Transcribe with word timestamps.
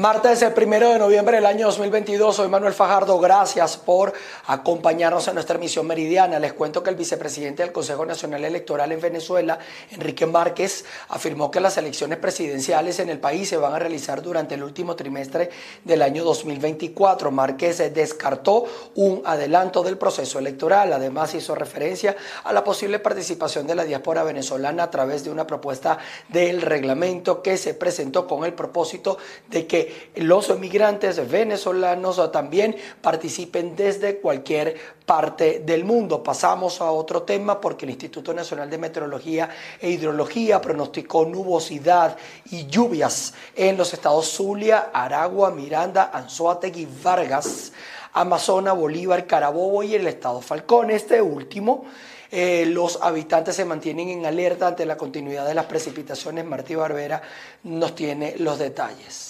Martes, 0.00 0.40
el 0.40 0.54
primero 0.54 0.88
de 0.88 0.98
noviembre 0.98 1.36
del 1.36 1.44
año 1.44 1.66
2022, 1.66 2.34
soy 2.34 2.48
Manuel 2.48 2.72
Fajardo. 2.72 3.18
Gracias 3.18 3.76
por 3.76 4.14
acompañarnos 4.46 5.28
en 5.28 5.34
nuestra 5.34 5.56
emisión 5.56 5.86
meridiana. 5.86 6.38
Les 6.38 6.54
cuento 6.54 6.82
que 6.82 6.88
el 6.88 6.96
vicepresidente 6.96 7.62
del 7.62 7.70
Consejo 7.70 8.06
Nacional 8.06 8.42
Electoral 8.46 8.92
en 8.92 9.00
Venezuela, 9.02 9.58
Enrique 9.90 10.24
Márquez, 10.24 10.86
afirmó 11.10 11.50
que 11.50 11.60
las 11.60 11.76
elecciones 11.76 12.16
presidenciales 12.16 12.98
en 12.98 13.10
el 13.10 13.20
país 13.20 13.50
se 13.50 13.58
van 13.58 13.74
a 13.74 13.78
realizar 13.78 14.22
durante 14.22 14.54
el 14.54 14.62
último 14.62 14.96
trimestre 14.96 15.50
del 15.84 16.00
año 16.00 16.24
2024. 16.24 17.30
Márquez 17.30 17.92
descartó 17.92 18.64
un 18.94 19.20
adelanto 19.26 19.82
del 19.82 19.98
proceso 19.98 20.38
electoral. 20.38 20.94
Además, 20.94 21.34
hizo 21.34 21.54
referencia 21.54 22.16
a 22.44 22.54
la 22.54 22.64
posible 22.64 23.00
participación 23.00 23.66
de 23.66 23.74
la 23.74 23.84
diáspora 23.84 24.22
venezolana 24.22 24.84
a 24.84 24.90
través 24.90 25.24
de 25.24 25.30
una 25.30 25.46
propuesta 25.46 25.98
del 26.30 26.62
reglamento 26.62 27.42
que 27.42 27.58
se 27.58 27.74
presentó 27.74 28.26
con 28.26 28.46
el 28.46 28.54
propósito 28.54 29.18
de 29.50 29.66
que 29.66 29.89
los 30.16 30.50
emigrantes 30.50 31.30
venezolanos 31.30 32.30
también 32.32 32.76
participen 33.00 33.76
desde 33.76 34.18
cualquier 34.18 34.76
parte 35.06 35.60
del 35.60 35.84
mundo. 35.84 36.22
Pasamos 36.22 36.80
a 36.80 36.90
otro 36.90 37.22
tema 37.22 37.60
porque 37.60 37.84
el 37.84 37.90
Instituto 37.90 38.32
Nacional 38.32 38.70
de 38.70 38.78
Meteorología 38.78 39.50
e 39.80 39.90
Hidrología 39.90 40.60
pronosticó 40.60 41.24
nubosidad 41.24 42.16
y 42.50 42.66
lluvias 42.66 43.34
en 43.56 43.76
los 43.76 43.92
estados 43.92 44.28
Zulia, 44.28 44.90
Aragua, 44.92 45.50
Miranda, 45.50 46.10
Anzoátegui, 46.12 46.86
Vargas, 47.02 47.72
Amazonas, 48.12 48.76
Bolívar, 48.76 49.26
Carabobo 49.26 49.82
y 49.82 49.94
el 49.94 50.06
estado 50.06 50.40
Falcón. 50.40 50.90
Este 50.90 51.20
último 51.20 51.84
eh, 52.30 52.64
los 52.66 53.00
habitantes 53.02 53.56
se 53.56 53.64
mantienen 53.64 54.08
en 54.08 54.26
alerta 54.26 54.68
ante 54.68 54.86
la 54.86 54.96
continuidad 54.96 55.46
de 55.46 55.54
las 55.54 55.66
precipitaciones. 55.66 56.44
Martí 56.44 56.74
Barbera 56.74 57.22
nos 57.64 57.94
tiene 57.94 58.36
los 58.38 58.58
detalles. 58.58 59.29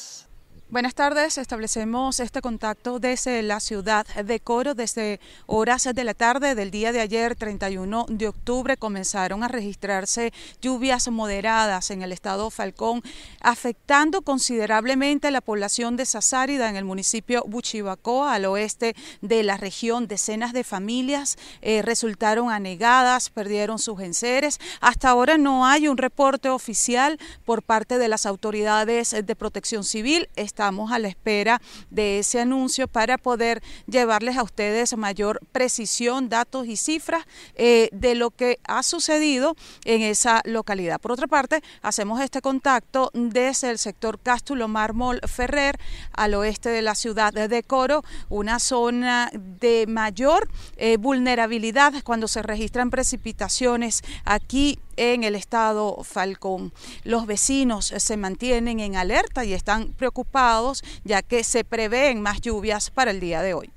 Buenas 0.71 0.95
tardes, 0.95 1.37
establecemos 1.37 2.21
este 2.21 2.41
contacto 2.41 3.01
desde 3.01 3.43
la 3.43 3.59
ciudad 3.59 4.07
de 4.07 4.39
Coro. 4.39 4.75
Desde 4.75 5.19
horas 5.47 5.89
de 5.93 6.05
la 6.05 6.15
tarde 6.15 6.55
del 6.55 6.71
día 6.71 6.93
de 6.93 7.01
ayer, 7.01 7.35
31 7.35 8.07
de 8.09 8.29
octubre, 8.29 8.77
comenzaron 8.77 9.43
a 9.43 9.49
registrarse 9.49 10.33
lluvias 10.63 11.09
moderadas 11.09 11.91
en 11.91 12.03
el 12.03 12.13
estado 12.13 12.51
Falcón, 12.51 13.03
afectando 13.41 14.23
considerablemente 14.23 15.33
la 15.33 15.41
población 15.41 15.97
de 15.97 16.07
Sazárida 16.07 16.71
en 16.71 16.77
el 16.77 16.85
municipio 16.85 17.43
Buchibacoa, 17.49 18.35
al 18.35 18.45
oeste 18.45 18.95
de 19.23 19.43
la 19.43 19.57
región. 19.57 20.07
Decenas 20.07 20.53
de 20.53 20.63
familias 20.63 21.37
eh, 21.63 21.83
resultaron 21.83 22.49
anegadas, 22.49 23.29
perdieron 23.31 23.81
sus 23.81 23.99
enseres. 24.03 24.61
Hasta 24.81 25.09
ahora 25.09 25.37
no 25.37 25.67
hay 25.67 25.89
un 25.89 25.97
reporte 25.97 26.49
oficial 26.49 27.19
por 27.45 27.65
parte 27.65 27.99
de 27.99 28.07
las 28.07 28.25
autoridades 28.25 29.11
de 29.11 29.35
protección 29.35 29.83
civil 29.83 30.29
estamos 30.61 30.93
a 30.93 30.99
la 30.99 31.09
espera 31.09 31.59
de 31.89 32.19
ese 32.19 32.39
anuncio 32.39 32.87
para 32.87 33.17
poder 33.17 33.63
llevarles 33.87 34.37
a 34.37 34.43
ustedes 34.43 34.95
mayor 34.95 35.41
precisión, 35.53 36.29
datos 36.29 36.67
y 36.67 36.77
cifras 36.77 37.25
eh, 37.55 37.89
de 37.93 38.15
lo 38.15 38.31
que 38.31 38.59
ha 38.65 38.83
sucedido 38.83 39.57
en 39.87 40.03
esa 40.03 40.43
localidad. 40.45 41.01
Por 41.01 41.13
otra 41.13 41.29
parte, 41.29 41.63
hacemos 41.81 42.21
este 42.21 42.43
contacto 42.43 43.11
desde 43.15 43.71
el 43.71 43.79
sector 43.79 44.19
Cástulo 44.19 44.69
Mármol 44.69 45.23
Ferrer 45.27 45.79
al 46.13 46.35
oeste 46.35 46.69
de 46.69 46.83
la 46.83 46.95
ciudad 46.95 47.33
de 47.33 47.63
Coro, 47.63 48.05
una 48.29 48.59
zona 48.59 49.31
de 49.33 49.87
mayor 49.89 50.47
eh, 50.77 50.99
vulnerabilidad 50.99 51.95
cuando 52.05 52.29
se 52.29 52.43
registran 52.43 52.91
precipitaciones 52.91 54.03
aquí 54.27 54.79
en 55.01 55.25
el 55.25 55.35
estado 55.35 56.05
Falcón. 56.05 56.75
Los 57.05 57.27
vecinos 57.27 57.87
se 57.87 58.17
mantienen 58.19 58.81
en 58.81 58.97
alerta 58.97 59.47
y 59.47 59.55
están 59.55 59.95
preocupados 59.95 60.85
ya 61.05 61.23
que 61.23 61.43
se 61.43 61.65
prevén 61.65 62.21
más 62.21 62.43
lluvias 62.43 62.91
para 62.91 63.11
el 63.11 63.19
día 63.19 63.41
de 63.41 63.55
hoy. 63.55 63.71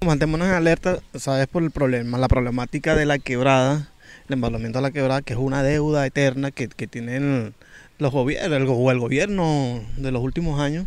Mantémonos 0.00 0.48
en 0.48 0.54
alerta, 0.54 1.00
sabes, 1.16 1.48
por 1.48 1.62
el 1.62 1.70
problema, 1.70 2.16
la 2.16 2.28
problemática 2.28 2.94
de 2.94 3.04
la 3.04 3.18
quebrada, 3.18 3.90
el 4.26 4.32
embalamiento 4.32 4.78
de 4.78 4.82
la 4.84 4.90
quebrada, 4.90 5.20
que 5.20 5.34
es 5.34 5.38
una 5.38 5.62
deuda 5.62 6.06
eterna 6.06 6.50
que, 6.50 6.68
tienen 6.68 7.54
los 7.98 8.10
gobiernos, 8.10 8.68
o 8.70 8.90
el 8.90 8.98
gobierno 8.98 9.82
de 9.98 10.12
los 10.12 10.22
últimos 10.22 10.60
años. 10.60 10.86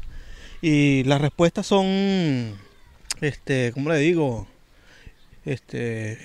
Y 0.60 1.04
las 1.04 1.22
respuestas 1.22 1.68
son, 1.68 2.56
este, 3.22 3.72
¿cómo 3.74 3.90
le 3.90 4.00
digo? 4.00 4.48
Este, 5.48 6.18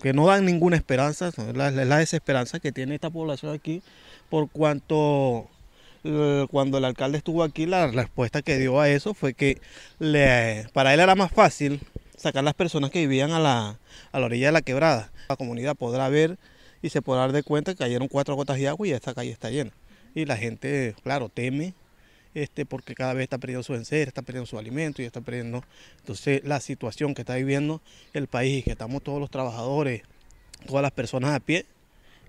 que 0.00 0.12
no 0.12 0.26
dan 0.26 0.44
ninguna 0.46 0.76
esperanza, 0.76 1.28
es 1.28 1.56
la, 1.56 1.70
desesperanza 1.70 2.60
que 2.60 2.70
tiene 2.70 2.94
esta 2.94 3.10
población 3.10 3.52
aquí, 3.52 3.82
por 4.28 4.48
cuanto 4.48 5.48
cuando 6.50 6.78
el 6.78 6.84
alcalde 6.84 7.18
estuvo 7.18 7.42
aquí, 7.42 7.66
la 7.66 7.88
respuesta 7.88 8.40
que 8.40 8.58
dio 8.58 8.80
a 8.80 8.88
eso 8.88 9.12
fue 9.12 9.34
que 9.34 9.58
para 10.72 10.94
él 10.94 11.00
era 11.00 11.14
más 11.14 11.30
fácil 11.32 11.80
sacar 12.16 12.44
las 12.44 12.54
personas 12.54 12.90
que 12.90 13.00
vivían 13.00 13.32
a 13.32 13.40
la, 13.40 13.78
a 14.12 14.20
la 14.20 14.26
orilla 14.26 14.46
de 14.46 14.52
la 14.52 14.62
quebrada. 14.62 15.10
La 15.28 15.36
comunidad 15.36 15.74
podrá 15.74 16.08
ver 16.08 16.38
y 16.80 16.90
se 16.90 17.02
podrá 17.02 17.22
dar 17.22 17.32
de 17.32 17.42
cuenta 17.42 17.72
que 17.72 17.78
cayeron 17.78 18.08
cuatro 18.08 18.34
gotas 18.34 18.56
de 18.56 18.68
agua 18.68 18.86
y 18.86 18.92
esta 18.92 19.14
calle 19.14 19.30
está 19.30 19.50
llena. 19.50 19.72
Y 20.14 20.24
la 20.24 20.36
gente, 20.36 20.94
claro, 21.02 21.28
teme 21.28 21.74
este, 22.34 22.66
porque 22.66 22.94
cada 22.94 23.14
vez 23.14 23.24
está 23.24 23.38
perdiendo 23.38 23.62
su 23.62 23.72
vencer, 23.72 24.08
está 24.08 24.22
perdiendo 24.22 24.46
su 24.46 24.58
alimento 24.58 25.02
y 25.02 25.04
está 25.04 25.20
perdiendo. 25.20 25.64
Entonces, 25.98 26.42
la 26.44 26.60
situación 26.60 27.14
que 27.14 27.22
está 27.22 27.34
viviendo 27.34 27.80
el 28.12 28.26
país, 28.26 28.64
que 28.64 28.72
estamos 28.72 29.02
todos 29.02 29.20
los 29.20 29.30
trabajadores, 29.30 30.02
todas 30.66 30.82
las 30.82 30.92
personas 30.92 31.34
a 31.34 31.40
pie, 31.40 31.66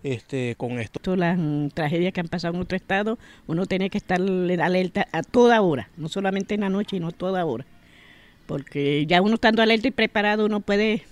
este, 0.04 0.56
con 0.56 0.80
esto. 0.80 1.00
Todas 1.00 1.20
las 1.20 1.74
tragedias 1.74 2.14
que 2.14 2.22
han 2.22 2.28
pasado 2.28 2.56
en 2.56 2.62
otro 2.62 2.76
estado, 2.76 3.20
uno 3.48 3.66
tiene 3.66 3.90
que 3.90 3.98
estar 3.98 4.20
alerta 4.20 5.08
a 5.12 5.22
toda 5.22 5.62
hora, 5.62 5.90
no 5.98 6.10
solamente 6.10 6.56
en 6.56 6.62
la 6.62 6.70
noche, 6.70 6.98
sino 6.98 7.10
a 7.10 7.12
toda 7.12 7.46
hora. 7.46 7.66
Porque 8.48 9.06
ya 9.06 9.22
uno 9.22 9.36
estando 9.36 9.62
alerta 9.62 9.88
y 9.88 9.92
preparado, 9.92 10.46
uno 10.46 10.60
puede, 10.60 11.04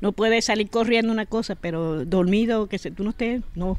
no 0.00 0.12
puede 0.12 0.40
salir 0.42 0.70
corriendo 0.70 1.12
una 1.12 1.26
cosa, 1.26 1.54
pero 1.54 2.04
dormido, 2.04 2.66
que 2.66 2.78
se, 2.78 2.90
tú 2.90 3.04
no 3.04 3.10
estés, 3.10 3.42
no, 3.54 3.78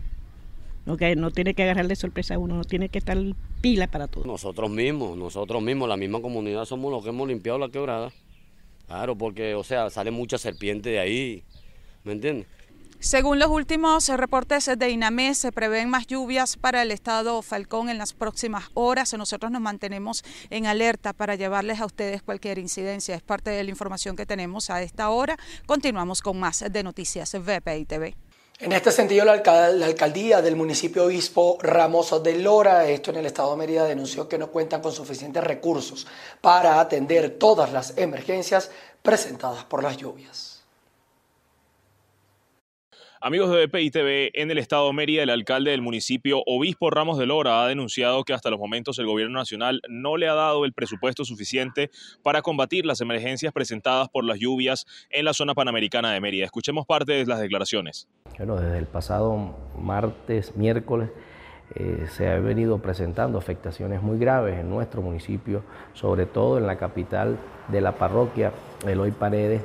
no, 0.86 0.98
que 0.98 1.16
no 1.16 1.32
tiene 1.32 1.54
que 1.54 1.64
agarrar 1.64 1.88
de 1.88 1.96
sorpresa 1.96 2.36
a 2.36 2.40
uno, 2.40 2.56
no 2.56 2.64
tiene 2.64 2.90
que 2.90 3.00
estar 3.00 3.18
pila 3.62 3.88
para 3.88 4.08
todo. 4.08 4.26
Nosotros 4.26 4.70
mismos, 4.70 5.18
nosotros 5.18 5.62
mismos, 5.62 5.90
la 5.90 5.98
misma 5.98 6.22
comunidad 6.22 6.66
somos 6.66 6.92
los 6.92 7.04
que 7.04 7.10
hemos 7.10 7.28
limpiado 7.28 7.60
la 7.60 7.70
quebrada. 7.70 8.12
Claro, 8.88 9.18
porque, 9.18 9.56
o 9.56 9.64
sea, 9.64 9.90
sale 9.90 10.12
mucha 10.12 10.38
serpiente 10.38 10.90
de 10.90 11.00
ahí, 11.00 11.44
¿me 12.04 12.14
entiendes? 12.14 12.48
Según 13.00 13.38
los 13.40 13.50
últimos 13.50 14.08
reportes 14.10 14.70
de 14.78 14.90
INAME, 14.90 15.36
se 15.36 15.52
prevén 15.52 15.90
más 15.90 16.08
lluvias 16.08 16.58
para 16.58 16.82
el 16.82 16.92
estado 16.92 17.42
Falcón 17.42 17.90
en 17.90 17.98
las 17.98 18.14
próximas 18.14 18.66
horas. 18.74 19.14
Nosotros 19.14 19.52
nos 19.52 19.62
mantenemos 19.62 20.24
en 20.50 20.66
alerta 20.66 21.14
para 21.14 21.36
llevarles 21.36 21.82
a 21.82 21.86
ustedes 21.86 22.24
cualquier 22.24 22.58
incidencia. 22.58 23.16
Es 23.16 23.22
parte 23.22 23.52
de 23.52 23.64
la 23.64 23.70
información 23.70 24.16
que 24.16 24.26
tenemos 24.26 24.70
a 24.70 24.82
esta 24.82 25.10
hora. 25.10 25.38
Continuamos 25.68 26.22
con 26.22 26.40
más 26.40 26.64
de 26.72 26.84
Noticias 26.84 27.34
VPI 27.34 27.86
TV. 27.86 28.16
En 28.58 28.72
este 28.72 28.90
sentido, 28.92 29.26
la, 29.26 29.34
alcaldía 29.34 30.42
del 30.42 30.56
municipio 30.56 31.06
Obispo 31.06 31.58
Ramos 31.62 32.24
de 32.24 32.40
Lora, 32.40 32.88
esto 32.88 33.12
en 33.12 33.18
el 33.18 33.26
estado 33.26 33.52
de 33.52 33.58
Mérida, 33.58 33.84
denunció 33.84 34.30
que 34.30 34.38
no 34.38 34.48
cuentan 34.50 34.82
con 34.82 34.94
suficientes 34.94 35.44
recursos 35.44 36.08
para 36.40 36.80
atender 36.80 37.32
todas 37.32 37.74
las 37.74 37.98
emergencias 37.98 38.72
presentadas 39.02 39.66
por 39.66 39.84
las 39.84 39.98
lluvias. 39.98 40.64
Amigos 43.20 43.52
de 43.52 43.66
BPI 43.66 43.92
TV, 43.92 44.32
en 44.36 44.52
el 44.52 44.58
estado 44.58 44.88
de 44.88 44.94
Mérida, 44.94 45.24
el 45.24 45.32
alcalde 45.32 45.72
del 45.72 45.82
municipio, 45.82 46.42
Obispo 46.46 46.90
Ramos 46.90 47.18
de 47.18 47.26
Lora, 47.26 47.62
ha 47.62 47.68
denunciado 47.68 48.24
que 48.24 48.34
hasta 48.34 48.52
los 48.52 48.60
momentos 48.60 49.00
el 49.00 49.06
gobierno 49.06 49.38
nacional 49.38 49.82
no 49.90 50.16
le 50.16 50.30
ha 50.30 50.34
dado 50.34 50.64
el 50.64 50.72
presupuesto 50.72 51.26
suficiente 51.26 51.90
para 52.24 52.42
combatir 52.42 52.86
las 52.86 53.02
emergencias 53.02 53.52
presentadas 53.52 54.08
por 54.08 54.24
las 54.24 54.40
lluvias 54.40 54.86
en 55.10 55.26
la 55.26 55.34
zona 55.34 55.56
panamericana 55.56 56.14
de 56.14 56.22
Mérida. 56.22 56.46
Escuchemos 56.46 56.86
parte 56.86 57.14
de 57.14 57.26
las 57.26 57.40
declaraciones. 57.42 58.08
Bueno, 58.38 58.58
desde 58.58 58.78
el 58.78 58.86
pasado 58.86 59.56
martes, 59.80 60.56
miércoles, 60.58 61.10
eh, 61.76 62.06
se 62.10 62.30
han 62.30 62.46
venido 62.46 62.80
presentando 62.80 63.38
afectaciones 63.38 64.02
muy 64.02 64.20
graves 64.20 64.60
en 64.60 64.70
nuestro 64.70 65.02
municipio, 65.02 65.62
sobre 65.94 66.26
todo 66.26 66.58
en 66.58 66.68
la 66.68 66.78
capital 66.78 67.38
de 67.70 67.82
la 67.82 67.94
parroquia, 67.94 68.52
Eloy 68.86 69.12
Paredes, 69.12 69.62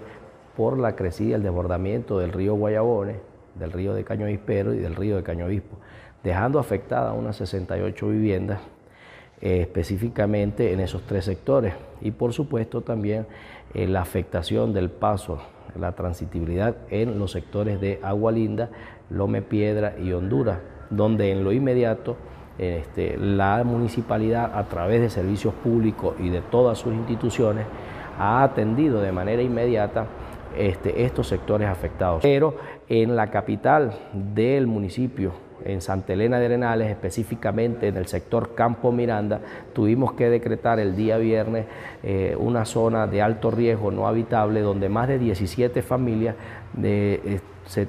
por 0.56 0.78
la 0.78 0.96
crecida 0.96 1.36
el 1.36 1.42
desbordamiento 1.42 2.18
del 2.18 2.32
río 2.32 2.54
Guayabones 2.54 3.16
del 3.54 3.72
río 3.72 3.94
de 3.94 4.04
Caño 4.04 4.28
y 4.28 4.36
del 4.36 4.96
río 4.96 5.16
de 5.16 5.22
Caño 5.22 5.46
Obispo, 5.46 5.76
dejando 6.22 6.58
afectadas 6.58 7.14
unas 7.16 7.36
68 7.36 8.08
viviendas 8.08 8.60
eh, 9.40 9.62
específicamente 9.62 10.72
en 10.72 10.80
esos 10.80 11.02
tres 11.02 11.24
sectores. 11.24 11.74
Y 12.00 12.10
por 12.10 12.32
supuesto 12.32 12.82
también 12.82 13.26
eh, 13.74 13.86
la 13.86 14.02
afectación 14.02 14.72
del 14.72 14.90
paso, 14.90 15.40
la 15.78 15.92
transitibilidad 15.92 16.76
en 16.90 17.18
los 17.18 17.32
sectores 17.32 17.80
de 17.80 18.00
Agua 18.02 18.32
Linda, 18.32 18.70
Lome 19.10 19.42
Piedra 19.42 19.94
y 20.02 20.12
Honduras, 20.12 20.58
donde 20.90 21.32
en 21.32 21.44
lo 21.44 21.52
inmediato 21.52 22.16
este, 22.58 23.16
la 23.16 23.62
municipalidad 23.64 24.58
a 24.58 24.64
través 24.64 25.00
de 25.00 25.10
servicios 25.10 25.54
públicos 25.54 26.14
y 26.18 26.28
de 26.28 26.42
todas 26.42 26.78
sus 26.78 26.92
instituciones 26.92 27.64
ha 28.18 28.42
atendido 28.42 29.00
de 29.00 29.12
manera 29.12 29.40
inmediata 29.40 30.06
este, 30.56 31.04
estos 31.04 31.28
sectores 31.28 31.68
afectados. 31.68 32.22
Pero 32.22 32.56
en 32.88 33.16
la 33.16 33.30
capital 33.30 33.92
del 34.12 34.66
municipio, 34.66 35.32
en 35.64 35.80
Santa 35.80 36.12
Elena 36.12 36.38
de 36.38 36.46
Arenales, 36.46 36.90
específicamente 36.90 37.88
en 37.88 37.96
el 37.96 38.06
sector 38.06 38.54
Campo 38.54 38.92
Miranda, 38.92 39.40
tuvimos 39.72 40.12
que 40.14 40.28
decretar 40.30 40.78
el 40.80 40.96
día 40.96 41.18
viernes 41.18 41.66
eh, 42.02 42.36
una 42.38 42.64
zona 42.64 43.06
de 43.06 43.22
alto 43.22 43.50
riesgo 43.50 43.90
no 43.90 44.06
habitable 44.06 44.60
donde 44.60 44.88
más 44.88 45.08
de 45.08 45.18
17 45.18 45.82
familias 45.82 46.34
eh, 46.82 47.40
se 47.66 47.86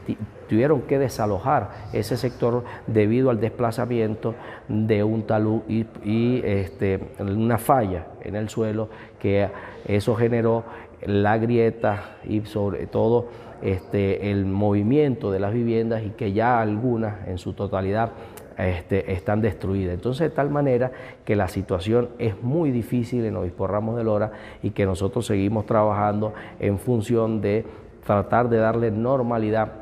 tuvieron 0.52 0.82
que 0.82 1.00
desalojar 1.00 1.70
ese 1.94 2.18
sector 2.18 2.66
debido 2.86 3.30
al 3.30 3.40
desplazamiento 3.40 4.36
de 4.68 5.02
un 5.02 5.24
talud 5.24 5.62
y, 5.70 6.42
este, 6.44 7.00
una 7.20 7.58
falla 7.58 8.08
en 8.22 8.36
el 8.36 8.50
suelo 8.50 8.90
que 9.18 9.48
eso 9.86 10.14
generó 10.14 10.66
la 11.06 11.38
grieta 11.38 12.18
y 12.26 12.42
sobre 12.42 12.86
todo 12.86 13.28
este, 13.62 14.30
el 14.30 14.46
movimiento 14.46 15.32
de 15.32 15.40
las 15.40 15.54
viviendas 15.54 16.04
y 16.04 16.10
que 16.10 16.34
ya 16.34 16.60
algunas 16.60 17.30
en 17.30 17.38
su 17.38 17.54
totalidad 17.54 18.12
este, 18.58 19.14
están 19.14 19.40
destruidas. 19.42 19.94
Entonces, 19.94 20.32
de 20.32 20.36
tal 20.36 20.50
manera 20.50 20.92
que 21.24 21.38
la 21.38 21.48
situación 21.48 22.10
es 22.20 22.44
muy 22.44 22.72
difícil 22.72 23.24
en 23.24 23.38
Obispo 23.38 23.68
Ramos 23.68 23.96
de 23.96 24.04
Lora 24.04 24.34
y 24.62 24.72
que 24.72 24.86
nosotros 24.86 25.26
seguimos 25.26 25.66
trabajando 25.66 26.34
en 26.60 26.78
función 26.78 27.40
de 27.40 27.64
tratar 28.06 28.50
de 28.50 28.58
darle 28.58 28.92
normalidad 28.92 29.81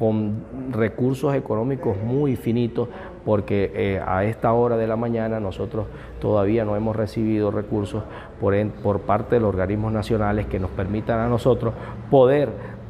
con 0.00 0.42
recursos 0.72 1.34
económicos 1.34 1.94
muy 2.02 2.34
finitos, 2.34 2.88
porque 3.26 3.70
eh, 3.74 4.02
a 4.04 4.24
esta 4.24 4.54
hora 4.54 4.78
de 4.78 4.86
la 4.86 4.96
mañana 4.96 5.40
nosotros 5.40 5.86
todavía 6.20 6.64
no 6.64 6.74
hemos 6.74 6.96
recibido 6.96 7.50
recursos 7.50 8.02
por, 8.40 8.56
por 8.82 9.00
parte 9.00 9.34
de 9.34 9.42
los 9.42 9.50
organismos 9.50 9.92
nacionales 9.92 10.46
que 10.46 10.58
nos 10.58 10.70
permitan 10.70 11.20
a 11.20 11.28
nosotros 11.28 11.74
poder 12.10 12.48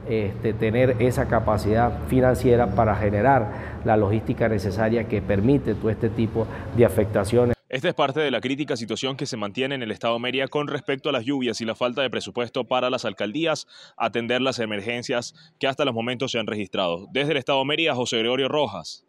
este, 0.09 0.53
tener 0.53 0.97
esa 1.01 1.27
capacidad 1.27 1.99
financiera 2.07 2.69
para 2.69 2.95
generar 2.95 3.81
la 3.85 3.97
logística 3.97 4.49
necesaria 4.49 5.09
que 5.09 5.21
permite 5.21 5.75
todo 5.75 5.91
este 5.91 6.11
tipo 6.11 6.47
de 6.77 6.85
afectaciones. 6.85 7.60
Esta 7.70 7.88
es 7.88 7.94
parte 7.94 8.19
de 8.19 8.32
la 8.32 8.40
crítica 8.40 8.76
situación 8.76 9.17
que 9.17 9.26
se 9.26 9.37
mantiene 9.37 9.76
en 9.76 9.82
el 9.84 9.93
Estado 9.93 10.19
Mérida 10.19 10.49
con 10.49 10.67
respecto 10.67 11.08
a 11.08 11.12
las 11.12 11.25
lluvias 11.25 11.61
y 11.61 11.64
la 11.64 11.76
falta 11.76 12.02
de 12.02 12.11
presupuesto 12.11 12.64
para 12.64 12.90
las 12.90 13.05
alcaldías 13.05 13.69
atender 13.96 14.40
las 14.40 14.58
emergencias 14.58 15.34
que 15.61 15.69
hasta 15.69 15.84
los 15.84 15.94
momentos 15.94 16.32
se 16.32 16.40
han 16.40 16.49
registrado. 16.49 17.06
Desde 17.12 17.31
el 17.31 17.37
Estado 17.37 17.64
Mérida, 17.64 17.94
José 17.94 18.19
Gregorio 18.19 18.49
Rojas, 18.49 19.06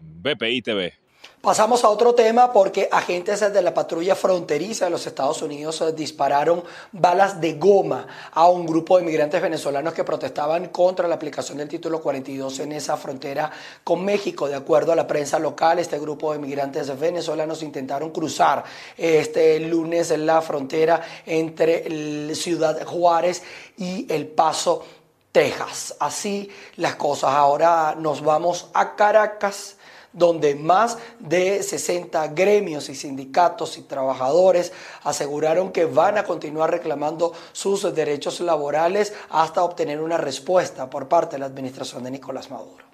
BPI 0.00 0.62
TV. 0.62 1.03
Pasamos 1.44 1.84
a 1.84 1.90
otro 1.90 2.14
tema 2.14 2.50
porque 2.50 2.88
agentes 2.90 3.52
de 3.52 3.60
la 3.60 3.74
patrulla 3.74 4.14
fronteriza 4.14 4.86
de 4.86 4.90
los 4.90 5.06
Estados 5.06 5.42
Unidos 5.42 5.78
eh, 5.82 5.92
dispararon 5.92 6.64
balas 6.90 7.38
de 7.38 7.52
goma 7.52 8.06
a 8.32 8.48
un 8.48 8.64
grupo 8.64 8.96
de 8.96 9.02
inmigrantes 9.02 9.42
venezolanos 9.42 9.92
que 9.92 10.04
protestaban 10.04 10.68
contra 10.68 11.06
la 11.06 11.16
aplicación 11.16 11.58
del 11.58 11.68
título 11.68 12.00
42 12.00 12.60
en 12.60 12.72
esa 12.72 12.96
frontera 12.96 13.50
con 13.84 14.02
México. 14.02 14.48
De 14.48 14.54
acuerdo 14.54 14.92
a 14.92 14.96
la 14.96 15.06
prensa 15.06 15.38
local, 15.38 15.78
este 15.78 15.98
grupo 15.98 16.32
de 16.32 16.38
inmigrantes 16.38 16.98
venezolanos 16.98 17.62
intentaron 17.62 18.08
cruzar 18.08 18.64
este 18.96 19.60
lunes 19.60 20.12
en 20.12 20.24
la 20.24 20.40
frontera 20.40 21.02
entre 21.26 22.34
Ciudad 22.34 22.86
Juárez 22.86 23.42
y 23.76 24.10
El 24.10 24.28
Paso, 24.28 24.82
Texas. 25.30 25.94
Así 26.00 26.48
las 26.76 26.94
cosas. 26.94 27.34
Ahora 27.34 27.94
nos 27.98 28.22
vamos 28.22 28.70
a 28.72 28.96
Caracas 28.96 29.76
donde 30.14 30.54
más 30.54 30.96
de 31.18 31.62
60 31.62 32.28
gremios 32.28 32.88
y 32.88 32.94
sindicatos 32.94 33.76
y 33.76 33.82
trabajadores 33.82 34.72
aseguraron 35.02 35.72
que 35.72 35.84
van 35.84 36.16
a 36.16 36.24
continuar 36.24 36.70
reclamando 36.70 37.32
sus 37.52 37.94
derechos 37.94 38.40
laborales 38.40 39.12
hasta 39.28 39.62
obtener 39.62 40.00
una 40.00 40.16
respuesta 40.16 40.88
por 40.88 41.08
parte 41.08 41.36
de 41.36 41.40
la 41.40 41.46
administración 41.46 42.04
de 42.04 42.12
Nicolás 42.12 42.50
Maduro. 42.50 42.93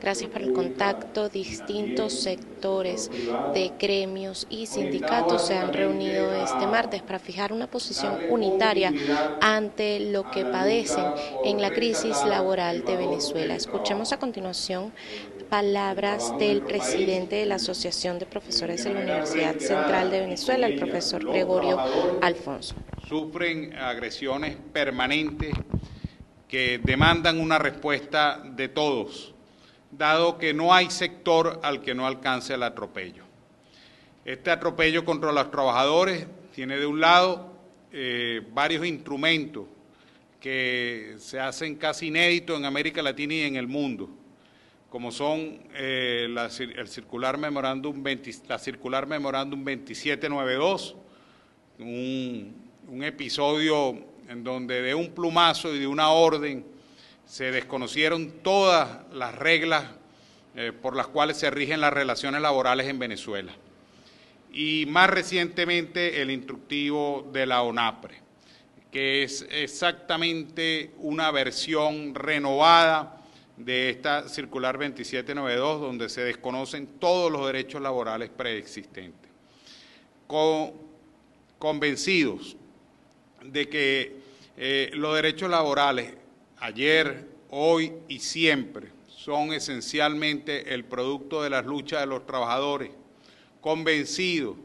Gracias 0.00 0.30
por 0.30 0.42
el 0.42 0.52
contacto. 0.52 1.28
Distintos 1.28 2.12
sectores 2.20 3.10
de 3.54 3.72
gremios 3.78 4.46
y 4.48 4.66
sindicatos 4.66 5.46
se 5.46 5.56
han 5.56 5.72
reunido 5.72 6.32
este 6.32 6.66
martes 6.66 7.02
para 7.02 7.18
fijar 7.18 7.52
una 7.52 7.66
posición 7.66 8.18
unitaria 8.30 8.92
ante 9.40 10.00
lo 10.00 10.30
que 10.30 10.44
padecen 10.44 11.04
en 11.44 11.60
la 11.60 11.70
crisis 11.70 12.24
laboral 12.24 12.84
de 12.84 12.96
Venezuela. 12.96 13.54
Escuchemos 13.54 14.12
a 14.12 14.18
continuación 14.18 14.92
palabras 15.48 16.36
del 16.38 16.62
presidente 16.62 17.36
de 17.36 17.46
la 17.46 17.56
Asociación 17.56 18.18
de 18.18 18.26
Profesores 18.26 18.84
de 18.84 18.92
la 18.94 19.00
Universidad 19.00 19.58
Central 19.58 20.10
de 20.10 20.20
Venezuela, 20.20 20.66
el 20.66 20.78
profesor 20.78 21.24
Gregorio 21.24 21.78
Alfonso. 22.20 22.74
Sufren 23.08 23.74
agresiones 23.74 24.56
permanentes 24.72 25.52
que 26.46 26.78
demandan 26.82 27.40
una 27.40 27.58
respuesta 27.58 28.42
de 28.44 28.68
todos 28.68 29.34
dado 29.90 30.38
que 30.38 30.52
no 30.52 30.74
hay 30.74 30.90
sector 30.90 31.60
al 31.62 31.80
que 31.80 31.94
no 31.94 32.06
alcance 32.06 32.54
el 32.54 32.62
atropello. 32.62 33.24
Este 34.24 34.50
atropello 34.50 35.04
contra 35.04 35.32
los 35.32 35.50
trabajadores 35.50 36.26
tiene 36.54 36.76
de 36.76 36.86
un 36.86 37.00
lado 37.00 37.52
eh, 37.92 38.42
varios 38.52 38.84
instrumentos 38.86 39.64
que 40.40 41.14
se 41.18 41.40
hacen 41.40 41.76
casi 41.76 42.08
inéditos 42.08 42.58
en 42.58 42.64
América 42.64 43.02
Latina 43.02 43.34
y 43.34 43.40
en 43.42 43.56
el 43.56 43.66
mundo, 43.66 44.10
como 44.90 45.10
son 45.10 45.60
eh, 45.74 46.26
la, 46.30 46.46
el 46.46 46.88
circular 46.88 47.38
memorándum 47.38 48.04
la 48.46 48.58
circular 48.58 49.06
memorándum 49.06 49.60
2792, 49.60 50.96
un, 51.78 52.54
un 52.88 53.04
episodio 53.04 53.98
en 54.28 54.44
donde 54.44 54.82
de 54.82 54.94
un 54.94 55.10
plumazo 55.12 55.74
y 55.74 55.78
de 55.78 55.86
una 55.86 56.10
orden 56.10 56.64
se 57.28 57.52
desconocieron 57.52 58.30
todas 58.42 59.00
las 59.12 59.34
reglas 59.34 59.84
eh, 60.56 60.72
por 60.72 60.96
las 60.96 61.08
cuales 61.08 61.36
se 61.36 61.50
rigen 61.50 61.80
las 61.80 61.92
relaciones 61.92 62.40
laborales 62.40 62.86
en 62.88 62.98
Venezuela. 62.98 63.52
Y 64.50 64.86
más 64.86 65.10
recientemente 65.10 66.22
el 66.22 66.30
instructivo 66.30 67.28
de 67.30 67.44
la 67.44 67.62
ONAPRE, 67.62 68.14
que 68.90 69.22
es 69.22 69.46
exactamente 69.50 70.92
una 70.96 71.30
versión 71.30 72.14
renovada 72.14 73.20
de 73.58 73.90
esta 73.90 74.26
circular 74.26 74.78
2792, 74.78 75.82
donde 75.82 76.08
se 76.08 76.22
desconocen 76.22 76.86
todos 76.98 77.30
los 77.30 77.46
derechos 77.46 77.82
laborales 77.82 78.30
preexistentes. 78.30 79.30
convencidos 81.58 82.56
de 83.42 83.68
que 83.68 84.16
eh, 84.56 84.90
los 84.94 85.14
derechos 85.14 85.50
laborales 85.50 86.14
ayer, 86.60 87.28
hoy 87.50 87.92
y 88.08 88.18
siempre 88.20 88.88
son 89.08 89.52
esencialmente 89.52 90.74
el 90.74 90.84
producto 90.84 91.42
de 91.42 91.50
las 91.50 91.66
luchas 91.66 92.00
de 92.00 92.06
los 92.06 92.26
trabajadores, 92.26 92.90
convencidos 93.60 94.56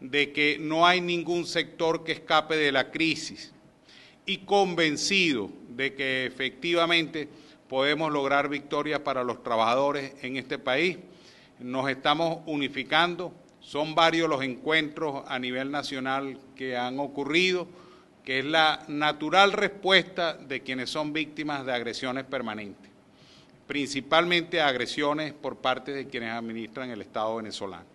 de 0.00 0.32
que 0.32 0.58
no 0.60 0.86
hay 0.86 1.00
ningún 1.00 1.46
sector 1.46 2.04
que 2.04 2.12
escape 2.12 2.56
de 2.56 2.72
la 2.72 2.90
crisis 2.90 3.52
y 4.26 4.38
convencido 4.38 5.50
de 5.68 5.94
que 5.94 6.26
efectivamente 6.26 7.28
podemos 7.68 8.12
lograr 8.12 8.48
victorias 8.48 9.00
para 9.00 9.24
los 9.24 9.42
trabajadores 9.42 10.12
en 10.22 10.36
este 10.36 10.58
país. 10.58 10.98
Nos 11.58 11.88
estamos 11.88 12.40
unificando, 12.46 13.32
son 13.60 13.94
varios 13.94 14.28
los 14.28 14.42
encuentros 14.42 15.22
a 15.28 15.38
nivel 15.38 15.70
nacional 15.70 16.38
que 16.56 16.76
han 16.76 16.98
ocurrido 16.98 17.68
que 18.24 18.38
es 18.38 18.44
la 18.44 18.84
natural 18.88 19.52
respuesta 19.52 20.34
de 20.34 20.60
quienes 20.60 20.90
son 20.90 21.12
víctimas 21.12 21.66
de 21.66 21.72
agresiones 21.72 22.24
permanentes, 22.24 22.90
principalmente 23.66 24.60
agresiones 24.60 25.32
por 25.32 25.56
parte 25.56 25.92
de 25.92 26.06
quienes 26.06 26.30
administran 26.30 26.90
el 26.90 27.02
Estado 27.02 27.36
venezolano. 27.36 27.86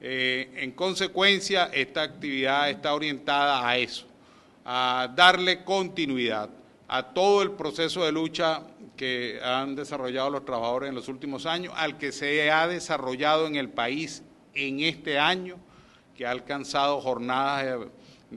Eh, 0.00 0.50
en 0.56 0.72
consecuencia, 0.72 1.70
esta 1.72 2.02
actividad 2.02 2.70
está 2.70 2.94
orientada 2.94 3.66
a 3.66 3.78
eso, 3.78 4.06
a 4.64 5.10
darle 5.14 5.64
continuidad 5.64 6.50
a 6.88 7.02
todo 7.02 7.42
el 7.42 7.52
proceso 7.52 8.04
de 8.04 8.12
lucha 8.12 8.62
que 8.96 9.40
han 9.42 9.74
desarrollado 9.74 10.30
los 10.30 10.44
trabajadores 10.44 10.90
en 10.90 10.94
los 10.94 11.08
últimos 11.08 11.46
años, 11.46 11.72
al 11.76 11.98
que 11.98 12.12
se 12.12 12.50
ha 12.50 12.68
desarrollado 12.68 13.46
en 13.46 13.56
el 13.56 13.68
país 13.68 14.22
en 14.54 14.80
este 14.80 15.18
año, 15.18 15.56
que 16.16 16.26
ha 16.26 16.30
alcanzado 16.30 17.00
jornadas 17.00 17.64
de 17.64 17.88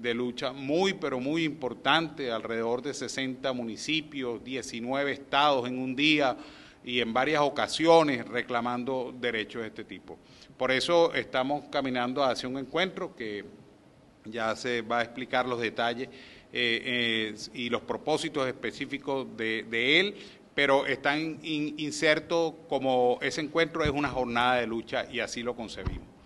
de 0.01 0.13
lucha 0.13 0.51
muy, 0.51 0.93
pero 0.93 1.19
muy 1.19 1.43
importante, 1.43 2.31
alrededor 2.31 2.81
de 2.81 2.93
60 2.93 3.51
municipios, 3.53 4.43
19 4.43 5.11
estados 5.11 5.67
en 5.67 5.79
un 5.79 5.95
día 5.95 6.37
y 6.83 7.01
en 7.01 7.13
varias 7.13 7.41
ocasiones 7.41 8.25
reclamando 8.27 9.13
derechos 9.19 9.61
de 9.61 9.67
este 9.67 9.83
tipo. 9.83 10.17
Por 10.57 10.71
eso 10.71 11.13
estamos 11.13 11.65
caminando 11.69 12.23
hacia 12.23 12.47
un 12.47 12.57
encuentro 12.57 13.15
que 13.15 13.45
ya 14.25 14.55
se 14.55 14.81
va 14.81 14.99
a 14.99 15.03
explicar 15.03 15.45
los 15.47 15.59
detalles 15.59 16.09
eh, 16.53 17.33
eh, 17.33 17.35
y 17.53 17.69
los 17.69 17.81
propósitos 17.81 18.47
específicos 18.47 19.27
de, 19.35 19.99
él, 19.99 20.15
pero 20.55 20.85
están 20.85 21.39
insertos 21.43 22.53
como 22.69 23.19
ese 23.21 23.41
encuentro 23.41 23.83
es 23.83 23.91
una 23.91 24.09
jornada 24.09 24.55
de 24.55 24.67
lucha 24.67 25.07
y 25.11 25.19
así 25.19 25.43
lo 25.43 25.55
concebimos. 25.55 26.16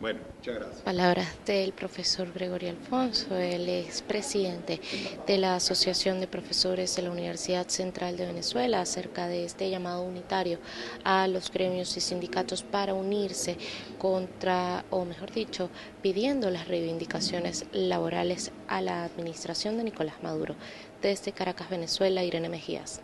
Bueno, 0.00 0.20
muchas 0.34 0.54
gracias. 0.54 0.80
Palabras 0.80 1.28
del 1.44 1.74
profesor 1.74 2.32
Gregorio 2.32 2.70
Alfonso, 2.70 3.36
el 3.36 3.68
expresidente 3.68 4.80
de 5.26 5.36
la 5.36 5.56
Asociación 5.56 6.20
de 6.20 6.26
Profesores 6.26 6.96
de 6.96 7.02
la 7.02 7.10
Universidad 7.10 7.68
Central 7.68 8.16
de 8.16 8.24
Venezuela, 8.24 8.80
acerca 8.80 9.28
de 9.28 9.44
este 9.44 9.68
llamado 9.68 10.02
unitario 10.02 10.58
a 11.04 11.28
los 11.28 11.52
gremios 11.52 11.94
y 11.98 12.00
sindicatos 12.00 12.62
para 12.62 12.94
unirse 12.94 13.58
contra, 13.98 14.86
o 14.88 15.04
mejor 15.04 15.32
dicho, 15.32 15.68
pidiendo 16.00 16.48
las 16.48 16.66
reivindicaciones 16.66 17.66
laborales 17.72 18.52
a 18.68 18.80
la 18.80 19.04
administración 19.04 19.76
de 19.76 19.84
Nicolás 19.84 20.22
Maduro. 20.22 20.54
Desde 21.02 21.32
Caracas, 21.32 21.68
Venezuela, 21.68 22.24
Irene 22.24 22.48
Mejías. 22.48 23.02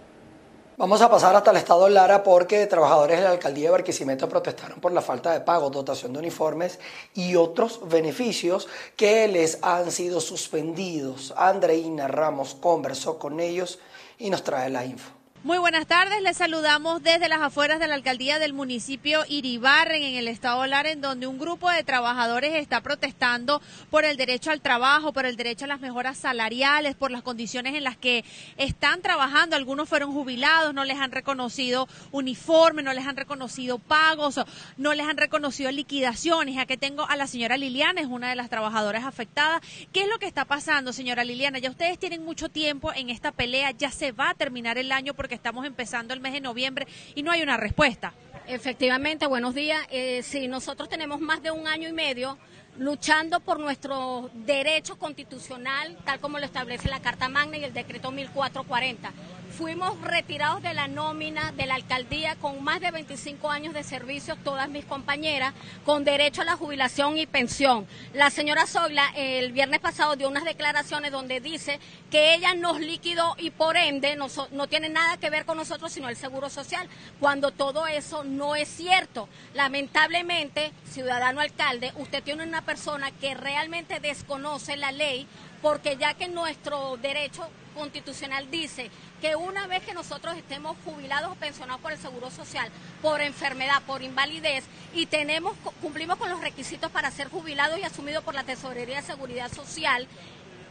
Vamos 0.78 1.00
a 1.00 1.08
pasar 1.08 1.34
hasta 1.34 1.52
el 1.52 1.56
estado 1.56 1.88
Lara 1.88 2.22
porque 2.22 2.66
trabajadores 2.66 3.16
de 3.16 3.24
la 3.24 3.30
alcaldía 3.30 3.68
de 3.68 3.70
Barquisimeto 3.70 4.28
protestaron 4.28 4.78
por 4.78 4.92
la 4.92 5.00
falta 5.00 5.32
de 5.32 5.40
pago, 5.40 5.70
dotación 5.70 6.12
de 6.12 6.18
uniformes 6.18 6.78
y 7.14 7.34
otros 7.34 7.80
beneficios 7.88 8.68
que 8.94 9.26
les 9.26 9.58
han 9.62 9.90
sido 9.90 10.20
suspendidos. 10.20 11.32
Andreina 11.34 12.08
Ramos 12.08 12.54
conversó 12.60 13.18
con 13.18 13.40
ellos 13.40 13.78
y 14.18 14.28
nos 14.28 14.42
trae 14.42 14.68
la 14.68 14.84
info. 14.84 15.15
Muy 15.46 15.58
buenas 15.58 15.86
tardes, 15.86 16.20
les 16.22 16.36
saludamos 16.36 17.04
desde 17.04 17.28
las 17.28 17.40
afueras 17.40 17.78
de 17.78 17.86
la 17.86 17.94
alcaldía 17.94 18.40
del 18.40 18.52
municipio 18.52 19.22
Iribarren 19.28 20.02
en 20.02 20.16
el 20.16 20.26
estado 20.26 20.66
Lara, 20.66 20.92
donde 20.96 21.28
un 21.28 21.38
grupo 21.38 21.70
de 21.70 21.84
trabajadores 21.84 22.56
está 22.56 22.80
protestando 22.80 23.62
por 23.88 24.04
el 24.04 24.16
derecho 24.16 24.50
al 24.50 24.60
trabajo, 24.60 25.12
por 25.12 25.24
el 25.24 25.36
derecho 25.36 25.64
a 25.64 25.68
las 25.68 25.78
mejoras 25.78 26.18
salariales, 26.18 26.96
por 26.96 27.12
las 27.12 27.22
condiciones 27.22 27.76
en 27.76 27.84
las 27.84 27.96
que 27.96 28.24
están 28.56 29.02
trabajando. 29.02 29.54
Algunos 29.54 29.88
fueron 29.88 30.12
jubilados, 30.12 30.74
no 30.74 30.84
les 30.84 30.98
han 30.98 31.12
reconocido 31.12 31.86
uniforme, 32.10 32.82
no 32.82 32.92
les 32.92 33.06
han 33.06 33.16
reconocido 33.16 33.78
pagos, 33.78 34.40
no 34.76 34.94
les 34.94 35.06
han 35.06 35.16
reconocido 35.16 35.70
liquidaciones. 35.70 36.56
Ya 36.56 36.66
que 36.66 36.76
tengo 36.76 37.08
a 37.08 37.14
la 37.14 37.28
señora 37.28 37.56
Liliana, 37.56 38.00
es 38.00 38.08
una 38.08 38.30
de 38.30 38.34
las 38.34 38.50
trabajadoras 38.50 39.04
afectadas. 39.04 39.62
¿Qué 39.92 40.02
es 40.02 40.08
lo 40.08 40.18
que 40.18 40.26
está 40.26 40.44
pasando, 40.44 40.92
señora 40.92 41.22
Liliana? 41.22 41.60
Ya 41.60 41.70
ustedes 41.70 42.00
tienen 42.00 42.24
mucho 42.24 42.48
tiempo 42.48 42.92
en 42.92 43.10
esta 43.10 43.30
pelea, 43.30 43.70
ya 43.70 43.92
se 43.92 44.10
va 44.10 44.30
a 44.30 44.34
terminar 44.34 44.76
el 44.76 44.90
año 44.90 45.14
porque 45.14 45.35
estamos 45.36 45.64
empezando 45.64 46.12
el 46.12 46.20
mes 46.20 46.32
de 46.32 46.40
noviembre 46.40 46.86
y 47.14 47.22
no 47.22 47.30
hay 47.30 47.42
una 47.42 47.56
respuesta. 47.56 48.12
Efectivamente, 48.48 49.26
buenos 49.26 49.54
días. 49.54 49.80
Eh, 49.90 50.22
sí, 50.22 50.48
nosotros 50.48 50.88
tenemos 50.88 51.20
más 51.20 51.42
de 51.42 51.50
un 51.50 51.66
año 51.66 51.88
y 51.88 51.92
medio 51.92 52.38
luchando 52.78 53.40
por 53.40 53.58
nuestro 53.58 54.30
derecho 54.34 54.98
constitucional, 54.98 55.96
tal 56.04 56.20
como 56.20 56.38
lo 56.38 56.44
establece 56.44 56.88
la 56.88 57.00
Carta 57.00 57.28
Magna 57.28 57.56
y 57.56 57.64
el 57.64 57.72
decreto 57.72 58.10
1440 58.10 59.12
fuimos 59.56 59.98
retirados 60.02 60.62
de 60.62 60.74
la 60.74 60.86
nómina 60.86 61.50
de 61.52 61.64
la 61.64 61.76
alcaldía 61.76 62.36
con 62.36 62.62
más 62.62 62.78
de 62.80 62.90
25 62.90 63.50
años 63.50 63.72
de 63.72 63.84
servicio, 63.84 64.36
todas 64.36 64.68
mis 64.68 64.84
compañeras, 64.84 65.54
con 65.86 66.04
derecho 66.04 66.42
a 66.42 66.44
la 66.44 66.56
jubilación 66.56 67.16
y 67.16 67.26
pensión. 67.26 67.86
La 68.12 68.28
señora 68.28 68.66
Zoila 68.66 69.10
el 69.16 69.52
viernes 69.52 69.80
pasado 69.80 70.14
dio 70.14 70.28
unas 70.28 70.44
declaraciones 70.44 71.10
donde 71.10 71.40
dice 71.40 71.80
que 72.10 72.34
ella 72.34 72.54
nos 72.54 72.80
liquidó 72.80 73.34
y 73.38 73.48
por 73.48 73.78
ende 73.78 74.14
no, 74.14 74.26
no 74.52 74.66
tiene 74.66 74.90
nada 74.90 75.16
que 75.16 75.30
ver 75.30 75.46
con 75.46 75.56
nosotros 75.56 75.90
sino 75.90 76.10
el 76.10 76.16
Seguro 76.16 76.50
Social, 76.50 76.86
cuando 77.18 77.50
todo 77.50 77.86
eso 77.86 78.24
no 78.24 78.56
es 78.56 78.68
cierto. 78.68 79.26
Lamentablemente, 79.54 80.72
ciudadano 80.84 81.40
alcalde, 81.40 81.92
usted 81.96 82.22
tiene 82.22 82.42
una 82.42 82.60
persona 82.60 83.10
que 83.10 83.34
realmente 83.34 84.00
desconoce 84.00 84.76
la 84.76 84.92
ley 84.92 85.26
porque 85.62 85.96
ya 85.96 86.14
que 86.14 86.28
nuestro 86.28 86.98
derecho 86.98 87.48
constitucional 87.74 88.50
dice 88.50 88.90
que 89.20 89.36
una 89.36 89.66
vez 89.66 89.82
que 89.84 89.94
nosotros 89.94 90.36
estemos 90.36 90.76
jubilados 90.84 91.32
o 91.32 91.34
pensionados 91.36 91.80
por 91.80 91.92
el 91.92 91.98
Seguro 91.98 92.30
Social, 92.30 92.70
por 93.02 93.20
enfermedad, 93.20 93.82
por 93.86 94.02
invalidez, 94.02 94.64
y 94.94 95.06
tenemos, 95.06 95.56
cumplimos 95.80 96.16
con 96.16 96.30
los 96.30 96.40
requisitos 96.40 96.90
para 96.90 97.10
ser 97.10 97.28
jubilados 97.28 97.78
y 97.78 97.82
asumidos 97.82 98.24
por 98.24 98.34
la 98.34 98.44
Tesorería 98.44 99.00
de 99.00 99.06
Seguridad 99.06 99.52
Social, 99.52 100.06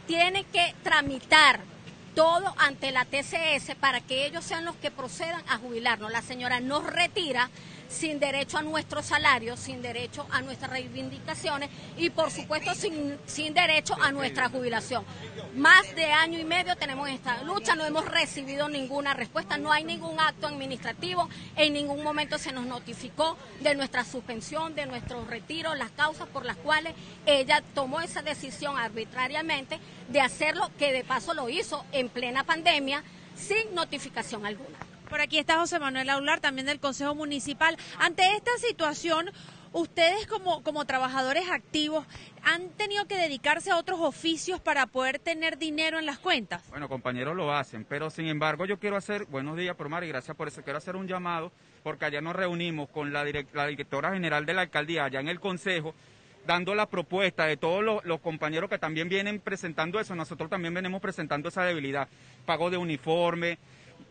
tiene 0.06 0.44
que 0.44 0.74
tramitar 0.82 1.60
todo 2.14 2.54
ante 2.56 2.92
la 2.92 3.04
TCS 3.04 3.74
para 3.78 4.00
que 4.00 4.26
ellos 4.26 4.44
sean 4.44 4.64
los 4.64 4.74
que 4.76 4.90
procedan 4.90 5.42
a 5.48 5.58
jubilarnos. 5.58 6.10
La 6.10 6.22
señora 6.22 6.60
nos 6.60 6.84
retira 6.84 7.50
sin 7.88 8.18
derecho 8.18 8.58
a 8.58 8.62
nuestro 8.62 9.02
salario, 9.02 9.56
sin 9.56 9.82
derecho 9.82 10.26
a 10.30 10.40
nuestras 10.40 10.70
reivindicaciones 10.70 11.70
y 11.96 12.10
por 12.10 12.30
supuesto 12.30 12.74
sin, 12.74 13.18
sin 13.26 13.54
derecho 13.54 13.96
a 14.00 14.12
nuestra 14.12 14.48
jubilación. 14.48 15.04
Más 15.54 15.94
de 15.94 16.06
año 16.06 16.38
y 16.38 16.44
medio 16.44 16.76
tenemos 16.76 17.08
esta 17.08 17.42
lucha, 17.42 17.74
no 17.74 17.84
hemos 17.84 18.04
recibido 18.06 18.68
ninguna 18.68 19.14
respuesta, 19.14 19.58
no 19.58 19.72
hay 19.72 19.84
ningún 19.84 20.18
acto 20.20 20.46
administrativo, 20.46 21.28
en 21.56 21.72
ningún 21.72 22.02
momento 22.02 22.38
se 22.38 22.52
nos 22.52 22.66
notificó 22.66 23.36
de 23.60 23.74
nuestra 23.74 24.04
suspensión, 24.04 24.74
de 24.74 24.86
nuestro 24.86 25.24
retiro, 25.24 25.74
las 25.74 25.90
causas 25.92 26.28
por 26.28 26.44
las 26.44 26.56
cuales 26.56 26.94
ella 27.24 27.62
tomó 27.74 28.00
esa 28.00 28.22
decisión 28.22 28.78
arbitrariamente 28.78 29.78
de 30.08 30.20
hacerlo, 30.20 30.70
que 30.78 30.92
de 30.92 31.04
paso 31.04 31.34
lo 31.34 31.48
hizo 31.48 31.84
en 31.92 32.08
plena 32.08 32.44
pandemia 32.44 33.02
sin 33.34 33.74
notificación 33.74 34.46
alguna. 34.46 34.85
Por 35.16 35.22
aquí 35.22 35.38
está 35.38 35.56
José 35.56 35.78
Manuel 35.78 36.10
Aular, 36.10 36.40
también 36.40 36.66
del 36.66 36.78
Consejo 36.78 37.14
Municipal. 37.14 37.74
Ante 37.98 38.22
esta 38.36 38.50
situación, 38.58 39.30
ustedes 39.72 40.26
como, 40.26 40.62
como 40.62 40.84
trabajadores 40.84 41.48
activos 41.48 42.04
han 42.42 42.68
tenido 42.72 43.06
que 43.06 43.16
dedicarse 43.16 43.70
a 43.70 43.78
otros 43.78 43.98
oficios 44.00 44.60
para 44.60 44.86
poder 44.86 45.18
tener 45.18 45.56
dinero 45.56 45.98
en 45.98 46.04
las 46.04 46.18
cuentas. 46.18 46.68
Bueno, 46.68 46.90
compañeros 46.90 47.34
lo 47.34 47.50
hacen, 47.50 47.86
pero 47.88 48.10
sin 48.10 48.26
embargo 48.26 48.66
yo 48.66 48.78
quiero 48.78 48.98
hacer, 48.98 49.24
buenos 49.24 49.56
días, 49.56 49.74
Promar, 49.74 50.04
y 50.04 50.08
gracias 50.08 50.36
por 50.36 50.48
eso, 50.48 50.60
quiero 50.60 50.76
hacer 50.76 50.96
un 50.96 51.08
llamado, 51.08 51.50
porque 51.82 52.04
allá 52.04 52.20
nos 52.20 52.36
reunimos 52.36 52.90
con 52.90 53.14
la, 53.14 53.24
directora 53.24 54.12
general 54.12 54.44
de 54.44 54.52
la 54.52 54.60
alcaldía, 54.60 55.06
allá 55.06 55.20
en 55.20 55.28
el 55.28 55.40
Consejo, 55.40 55.94
dando 56.46 56.74
la 56.74 56.90
propuesta 56.90 57.46
de 57.46 57.56
todos 57.56 58.04
los, 58.04 58.20
compañeros 58.20 58.68
que 58.68 58.76
también 58.76 59.08
vienen 59.08 59.40
presentando 59.40 59.98
eso, 59.98 60.14
nosotros 60.14 60.50
también 60.50 60.74
venimos 60.74 61.00
presentando 61.00 61.48
esa 61.48 61.64
debilidad, 61.64 62.06
pago 62.44 62.68
de 62.68 62.76
uniforme, 62.76 63.58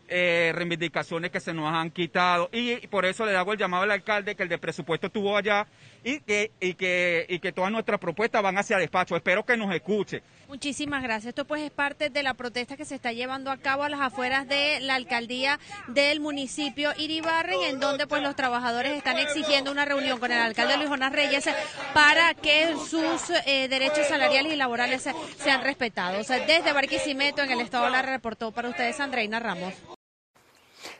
eh, 0.08 0.52
reivindicaciones 0.54 1.30
que 1.30 1.40
se 1.40 1.52
nos 1.52 1.72
han 1.72 1.90
quitado 1.90 2.48
y, 2.52 2.86
por 2.86 3.04
eso 3.04 3.26
le 3.26 3.36
hago 3.36 3.52
el 3.52 3.58
llamado 3.58 3.82
al 3.84 3.90
alcalde 3.90 4.34
que 4.34 4.42
el 4.42 4.48
de 4.48 4.58
presupuesto 4.58 5.08
estuvo 5.08 5.36
allá 5.36 5.66
y 6.04 6.20
que, 6.20 6.52
y 6.60 6.74
que, 6.74 7.26
y 7.28 7.38
que 7.40 7.52
todas 7.52 7.72
nuestras 7.72 7.98
propuestas 7.98 8.42
van 8.42 8.56
hacia 8.58 8.78
despacho. 8.78 9.16
Espero 9.16 9.44
que 9.44 9.56
nos 9.56 9.74
escuche. 9.74 10.22
Muchísimas 10.48 11.02
gracias. 11.02 11.30
Esto 11.30 11.44
pues 11.44 11.62
es 11.62 11.70
parte 11.70 12.10
de 12.10 12.22
la 12.22 12.34
protesta 12.34 12.76
que 12.76 12.84
se 12.84 12.94
está 12.94 13.12
llevando 13.12 13.50
a 13.50 13.56
cabo 13.56 13.82
a 13.82 13.88
las 13.88 14.00
afueras 14.00 14.46
de 14.46 14.78
la 14.80 14.94
alcaldía 14.94 15.58
del 15.88 16.20
municipio 16.20 16.90
Iribarren, 16.96 17.62
en 17.64 17.80
donde 17.80 18.06
pues 18.06 18.22
los 18.22 18.36
trabajadores 18.36 18.96
están 18.96 19.18
exigiendo 19.18 19.72
una 19.72 19.84
reunión 19.84 20.20
con 20.20 20.30
el 20.30 20.38
alcalde 20.38 20.76
Luis 20.76 20.88
Jonas 20.88 21.12
Reyes 21.12 21.48
para 21.94 22.34
que 22.34 22.74
sus 22.88 23.30
eh, 23.46 23.66
derechos 23.68 24.06
salariales 24.06 24.52
y 24.52 24.56
laborales 24.56 25.08
sean 25.38 25.62
respetados. 25.62 26.28
Desde 26.28 26.72
Barquisimeto, 26.72 27.42
en 27.42 27.50
el 27.50 27.60
estado 27.60 27.88
la 27.90 28.02
reportó 28.02 28.52
para 28.52 28.68
ustedes 28.68 29.00
Andreina 29.00 29.40
Ramos. 29.40 29.95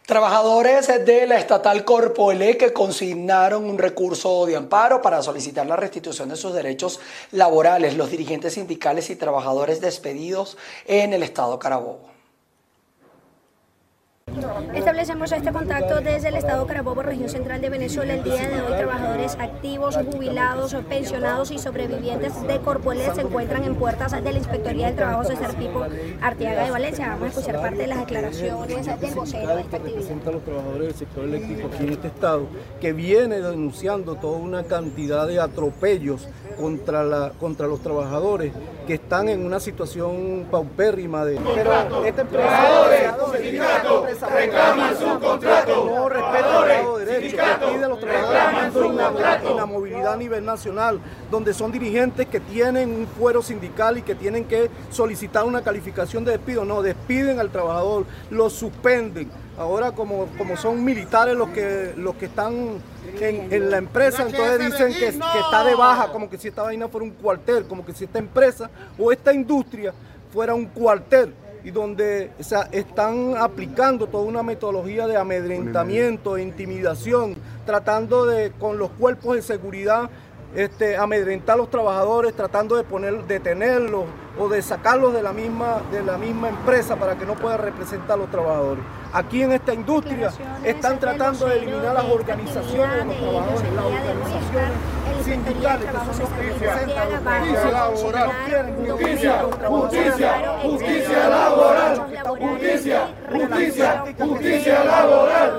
Trabajadores 0.07 0.87
de 1.05 1.27
la 1.27 1.37
estatal 1.37 1.85
Corpoelec 1.85 2.59
que 2.59 2.73
consignaron 2.73 3.65
un 3.65 3.77
recurso 3.77 4.47
de 4.47 4.55
amparo 4.55 5.03
para 5.03 5.21
solicitar 5.21 5.67
la 5.67 5.75
restitución 5.75 6.29
de 6.29 6.37
sus 6.37 6.55
derechos 6.55 7.01
laborales, 7.33 7.97
los 7.97 8.13
dirigentes 8.13 8.55
sindicales 8.55 9.11
y 9.11 9.17
trabajadores 9.17 9.81
despedidos 9.81 10.59
en 10.87 11.13
el 11.13 11.25
estado 11.25 11.59
Carabobo. 11.59 12.16
Establecemos 14.75 15.33
este 15.33 15.53
contacto 15.53 16.01
desde 16.01 16.29
el 16.29 16.37
Estado 16.37 16.67
Carabobo, 16.67 17.03
región 17.03 17.29
central 17.29 17.61
de 17.61 17.71
Venezuela. 17.71 18.15
El 18.15 18.25
día 18.25 18.49
de 18.49 18.61
hoy, 18.61 18.73
trabajadores 18.77 19.37
activos, 19.39 19.97
jubilados, 19.97 20.75
pensionados 20.89 21.51
y 21.51 21.59
sobrevivientes 21.59 22.43
de 22.47 22.59
Corpoelec 22.59 23.15
se 23.15 23.23
encuentran 23.23 23.65
en 23.65 23.77
puertas 23.77 24.13
de 24.13 24.21
la 24.33 24.39
Inspectoría 24.39 24.87
del 24.87 24.97
Trabajo 24.97 25.25
César 25.25 25.55
Pipo 25.55 25.85
Arteaga 26.21 26.65
de 26.65 26.71
Valencia. 26.71 27.09
Vamos 27.09 27.25
a 27.25 27.29
escuchar 27.29 27.61
parte 27.61 27.79
de 27.79 27.87
las 27.87 27.99
declaraciones 28.01 28.87
del 29.01 29.15
vocero 29.15 29.57
de 29.57 29.61
esta 29.63 29.77
actividad. 29.77 30.29
a 30.29 30.31
los 30.31 30.45
trabajadores 30.45 30.89
del 30.89 30.97
sector 30.97 31.25
eléctrico 31.25 31.69
aquí 31.73 31.85
en 31.85 31.93
este 31.93 32.09
estado, 32.09 32.47
que 32.81 32.93
viene 32.93 33.41
denunciando 33.41 34.17
toda 34.17 34.39
una 34.39 34.65
cantidad 34.65 35.27
de 35.27 35.41
atropellos 35.41 36.29
contra, 36.59 37.05
la, 37.05 37.33
contra 37.39 37.67
los 37.67 37.81
trabajadores 37.81 38.53
que 38.87 38.95
están 38.95 39.29
en 39.29 39.45
una 39.45 39.61
situación 39.61 40.47
paupérrima 40.51 41.25
de... 41.25 41.39
Pero 41.55 42.05
este 42.05 42.23
empresario 42.23 42.85
reclaman 44.35 44.97
su 44.97 45.21
contrato. 45.21 45.91
No 45.95 46.09
respeta 46.09 46.83
los 46.83 46.99
derechos, 47.01 47.41
pide 47.71 47.85
a 47.85 47.89
los 47.89 48.01
trabajadores 48.01 49.57
la 49.57 49.67
movilidad 49.67 50.13
a 50.15 50.17
nivel 50.17 50.45
nacional, 50.45 51.01
donde 51.31 51.55
son 51.55 51.73
dirigentes 51.73 52.27
que 52.27 52.41
tienen 52.41 52.91
un 52.91 53.07
fuero 53.07 53.43
sindical 53.43 53.99
y 53.99 54.03
que 54.03 54.15
tienen 54.15 54.45
que 54.45 54.71
solicitar 54.91 55.45
una 55.45 55.63
calificación 55.63 56.25
de 56.25 56.33
despido. 56.33 56.65
No, 56.65 56.83
despiden 56.83 57.39
al 57.41 57.51
trabajador, 57.51 58.07
lo 58.31 58.51
suspenden. 58.51 59.31
Ahora 59.59 59.93
como, 59.93 60.27
como 60.37 60.57
son 60.57 60.85
militares 60.85 61.35
los 61.35 61.49
que, 61.51 61.95
los 61.97 62.15
que 62.17 62.27
están 62.27 62.79
en, 63.21 63.71
la 63.71 63.79
empresa, 63.79 64.25
entonces 64.25 64.59
dicen 64.59 64.93
que, 64.93 65.19
que 65.19 65.39
está 65.39 65.65
de 65.65 65.75
baja, 65.75 66.13
como 66.13 66.29
que 66.29 66.37
si 66.37 66.49
esta 66.49 66.63
vaina 66.63 66.89
fuera 66.89 67.05
un 67.05 67.13
cuartel, 67.13 67.67
como 67.67 67.85
que 67.85 67.95
si 67.95 68.05
esta 68.05 68.19
empresa 68.19 68.71
o 68.99 69.11
esta 69.13 69.33
industria 69.33 69.95
fuera 70.33 70.55
un 70.55 70.67
cuartel 70.67 71.33
y 71.67 71.73
donde 71.73 72.31
están 72.71 73.37
aplicando 73.37 74.07
toda 74.07 74.23
una 74.23 74.45
metodología 74.45 75.09
de 75.09 75.17
amedrentamiento, 75.17 76.37
e 76.37 76.43
intimidación, 76.43 77.35
tratando 77.65 78.25
de 78.25 78.53
con 78.53 78.79
los 78.79 78.91
cuerpos 78.91 79.35
de 79.35 79.43
seguridad 79.43 80.09
este, 80.55 80.97
amedrentar 80.97 81.55
a 81.55 81.59
los 81.59 81.71
trabajadores, 81.71 82.35
tratando 82.35 82.77
de 82.77 82.85
poner, 82.85 83.25
detenerlos 83.25 84.05
o 84.39 84.49
de 84.49 84.63
sacarlos 84.63 85.13
de 85.13 85.23
la 85.23 85.33
misma, 85.33 85.83
de 85.91 86.03
la 86.03 86.17
misma 86.17 86.51
empresa 86.51 86.95
para 86.97 87.17
que 87.17 87.27
no 87.27 87.35
pueda 87.35 87.57
representar 87.57 88.13
a 88.13 88.17
los 88.17 88.31
trabajadores. 88.31 88.85
Aquí 89.13 89.43
en 89.43 89.53
esta 89.53 89.73
industria 89.73 90.31
están 90.65 90.99
tratando 90.99 91.47
de 91.47 91.59
eliminar 91.59 91.95
las 91.95 92.05
organizaciones 92.05 92.99
de 92.99 93.05
los 93.05 93.17
trabajadores, 93.17 93.73
las 93.73 93.85
organizaciones 93.85 94.97
sindicales 95.25 95.91
que 95.91 95.99
son 95.99 96.19
los 96.21 96.29
que 96.31 96.43
representan 96.43 97.09
justicia 97.41 97.71
laboral, 97.71 98.31
justicia, 98.87 99.43
justicia, 99.69 100.59
justicia 100.63 101.29
laboral, 101.29 101.93
justicia, 102.39 103.09
justicia, 103.31 104.05
justicia 104.19 104.85
laboral, 104.85 105.51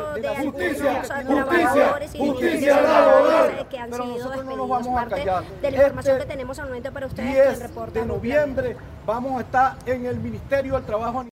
justicia, 0.44 1.04
justicia, 1.26 2.00
justicia 2.18 2.82
laboral. 2.82 3.68
Pero 3.90 4.06
nosotros 4.06 4.46
no 4.46 4.56
nos 4.56 4.70
vamos 4.70 5.02
a 5.02 5.06
callar. 5.08 5.44
De 5.62 5.72
la 5.72 5.78
información 5.78 6.20
que 6.20 6.26
tenemos 6.26 6.60
al 6.60 6.68
momento 6.68 6.92
para 6.92 7.08
ustedes, 7.08 7.60
10 7.60 7.94
de 7.94 8.06
noviembre 8.06 8.78
vamos 9.06 9.38
a 9.38 9.42
estar 9.42 9.76
en 9.86 10.06
el 10.06 10.18
Ministerio 10.20 10.74
del 10.74 10.84
Trabajo. 10.84 11.26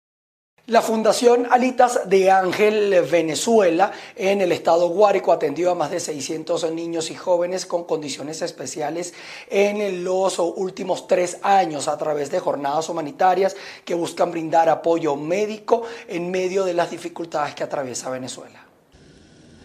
La 0.69 0.81
Fundación 0.81 1.49
Alitas 1.51 2.09
de 2.09 2.31
Ángel 2.31 3.05
Venezuela 3.11 3.91
en 4.15 4.41
el 4.41 4.53
estado 4.53 4.91
Guárico 4.91 5.33
atendió 5.33 5.73
a 5.73 5.75
más 5.75 5.91
de 5.91 5.99
600 5.99 6.71
niños 6.71 7.11
y 7.11 7.17
jóvenes 7.17 7.67
con 7.67 7.83
condiciones 7.83 8.43
especiales 8.43 9.13
en 9.51 10.05
los 10.05 10.39
últimos 10.39 11.09
tres 11.09 11.39
años 11.43 11.89
a 11.89 11.99
través 11.99 12.31
de 12.31 12.39
jornadas 12.39 12.89
humanitarias 12.89 13.57
que 13.85 13.95
buscan 13.95 14.31
brindar 14.31 14.69
apoyo 14.69 15.17
médico 15.17 15.83
en 16.07 16.31
medio 16.31 16.63
de 16.63 16.75
las 16.75 16.93
dificultades 16.93 17.57
que 17.57 17.65
atraviesa 17.65 18.09
Venezuela. 18.11 18.62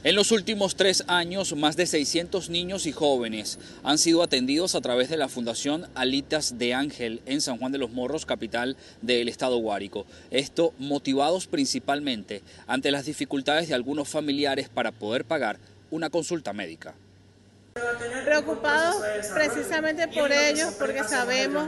En 0.07 0.15
los 0.15 0.31
últimos 0.31 0.77
tres 0.77 1.03
años, 1.07 1.53
más 1.57 1.75
de 1.75 1.85
600 1.85 2.49
niños 2.49 2.85
y 2.85 2.93
jóvenes 2.93 3.59
han 3.83 3.97
sido 3.97 4.23
atendidos 4.23 4.73
a 4.73 4.79
través 4.79 5.09
de 5.09 5.17
la 5.17 5.27
Fundación 5.27 5.85
Alitas 5.95 6.57
de 6.57 6.73
Ángel 6.73 7.21
en 7.25 7.41
San 7.41 7.57
Juan 7.57 7.73
de 7.73 7.77
los 7.77 7.91
Morros, 7.91 8.25
capital 8.25 8.77
del 9.01 9.27
estado 9.27 9.57
Guárico. 9.57 10.05
Esto 10.31 10.73
motivados 10.79 11.47
principalmente 11.47 12.41
ante 12.67 12.89
las 12.89 13.05
dificultades 13.05 13.67
de 13.67 13.73
algunos 13.75 14.07
familiares 14.07 14.69
para 14.69 14.93
poder 14.93 15.25
pagar 15.25 15.59
una 15.91 16.09
consulta 16.09 16.53
médica. 16.53 16.95
Preocupados 18.23 18.95
precisamente 19.33 20.07
por 20.07 20.31
ellos, 20.31 20.73
porque 20.79 21.03
sabemos 21.03 21.67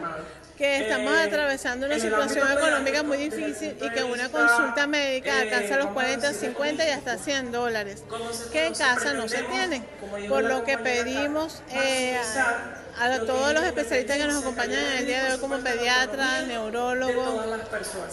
que 0.60 0.82
estamos 0.82 1.14
atravesando 1.18 1.86
una 1.86 1.98
situación 1.98 2.52
económica 2.52 3.02
muy 3.02 3.16
difícil 3.16 3.78
y 3.82 3.90
que 3.92 4.04
una 4.04 4.28
consulta 4.28 4.88
médica 4.88 5.40
alcanza 5.40 5.78
los 5.78 5.88
40, 5.92 6.34
50 6.34 6.86
y 6.86 6.90
hasta 6.90 7.18
100 7.18 7.52
dólares, 7.54 8.04
que 8.52 8.66
en 8.66 8.74
casa 8.74 9.14
no 9.14 9.30
se 9.30 9.42
tienen. 9.44 9.86
Por 10.28 10.44
lo 10.44 10.66
que 10.66 10.78
pedimos 10.78 11.64
eh, 11.72 12.20
a, 13.00 13.20
todos 13.20 13.54
los 13.54 13.64
especialistas 13.64 14.18
que 14.18 14.26
nos 14.26 14.42
acompañan 14.42 14.84
en 14.84 14.98
el 14.98 15.06
día 15.06 15.24
de 15.24 15.34
hoy 15.34 15.40
como 15.40 15.58
pediatras, 15.60 16.46
neurólogos, 16.46 17.46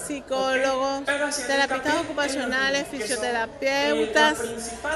psicólogos, 0.07 1.05
terapistas 1.05 1.97
ocupacionales, 1.97 2.87
fisioterapeutas 2.87 4.39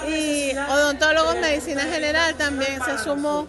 y 0.06 0.52
odontólogos, 0.56 1.34
medicina 1.38 1.82
general 1.82 2.36
también 2.36 2.80
se 2.84 2.96
sumó 2.98 3.48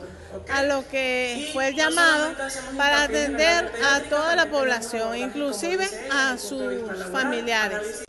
a 0.49 0.63
lo 0.63 0.87
que 0.87 1.49
fue 1.53 1.69
el 1.69 1.75
llamado 1.75 2.35
para 2.77 3.03
atender 3.03 3.71
a 3.83 4.01
toda 4.01 4.35
la 4.35 4.49
población, 4.49 5.17
inclusive 5.17 5.87
a 6.11 6.37
sus 6.37 6.83
familiares. 7.11 8.03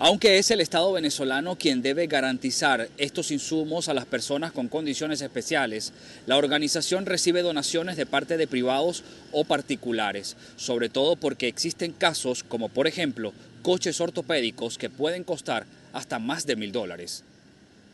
Aunque 0.00 0.38
es 0.38 0.50
el 0.50 0.60
Estado 0.60 0.92
venezolano 0.92 1.56
quien 1.56 1.80
debe 1.80 2.08
garantizar 2.08 2.88
estos 2.98 3.30
insumos 3.30 3.88
a 3.88 3.94
las 3.94 4.04
personas 4.06 4.50
con 4.50 4.68
condiciones 4.68 5.20
especiales, 5.20 5.92
la 6.26 6.36
organización 6.36 7.06
recibe 7.06 7.42
donaciones 7.42 7.96
de 7.96 8.04
parte 8.04 8.36
de 8.36 8.48
privados 8.48 9.04
o 9.30 9.44
particulares, 9.44 10.36
sobre 10.56 10.88
todo 10.88 11.14
porque 11.14 11.46
existen 11.46 11.92
casos 11.92 12.42
como 12.42 12.68
por 12.68 12.88
ejemplo 12.88 13.32
coches 13.62 14.00
ortopédicos 14.00 14.78
que 14.78 14.90
pueden 14.90 15.22
costar 15.22 15.64
hasta 15.92 16.18
más 16.18 16.44
de 16.44 16.56
mil 16.56 16.72
dólares. 16.72 17.22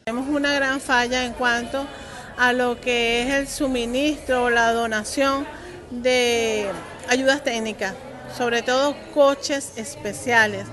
Tenemos 0.04 0.28
una 0.30 0.54
gran 0.54 0.80
falla 0.80 1.24
en 1.24 1.34
cuanto 1.34 1.86
a 2.40 2.54
lo 2.54 2.80
que 2.80 3.20
es 3.20 3.34
el 3.34 3.48
suministro 3.48 4.44
o 4.44 4.50
la 4.50 4.72
donación 4.72 5.46
de 5.90 6.70
ayudas 7.06 7.44
técnicas, 7.44 7.92
sobre 8.34 8.62
todo 8.62 8.96
coches 9.12 9.74
especiales, 9.76 10.64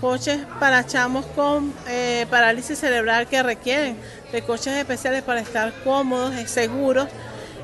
coches 0.00 0.38
para 0.60 0.86
chamos 0.86 1.26
con 1.34 1.74
eh, 1.88 2.26
parálisis 2.30 2.78
cerebral 2.78 3.26
que 3.26 3.42
requieren 3.42 3.96
de 4.30 4.42
coches 4.42 4.74
especiales 4.74 5.24
para 5.24 5.40
estar 5.40 5.72
cómodos 5.82 6.32
seguros 6.48 7.08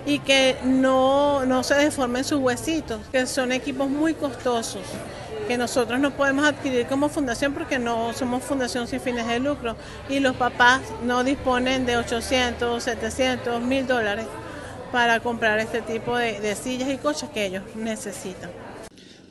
y 0.06 0.18
que 0.18 0.56
no, 0.64 1.46
no 1.46 1.62
se 1.62 1.76
deformen 1.76 2.24
sus 2.24 2.40
huesitos, 2.40 3.00
que 3.12 3.26
son 3.26 3.52
equipos 3.52 3.88
muy 3.88 4.14
costosos 4.14 4.82
que 5.52 5.58
nosotros 5.58 6.00
no 6.00 6.12
podemos 6.12 6.46
adquirir 6.46 6.86
como 6.86 7.10
fundación 7.10 7.52
porque 7.52 7.78
no 7.78 8.14
somos 8.14 8.42
fundación 8.42 8.88
sin 8.88 9.02
fines 9.02 9.26
de 9.26 9.38
lucro 9.38 9.76
y 10.08 10.18
los 10.18 10.34
papás 10.34 10.80
no 11.04 11.24
disponen 11.24 11.84
de 11.84 11.98
800, 11.98 12.82
700, 12.82 13.60
1000 13.60 13.86
dólares 13.86 14.24
para 14.90 15.20
comprar 15.20 15.58
este 15.58 15.82
tipo 15.82 16.16
de, 16.16 16.40
de 16.40 16.56
sillas 16.56 16.88
y 16.88 16.96
coches 16.96 17.28
que 17.34 17.44
ellos 17.44 17.64
necesitan. 17.74 18.50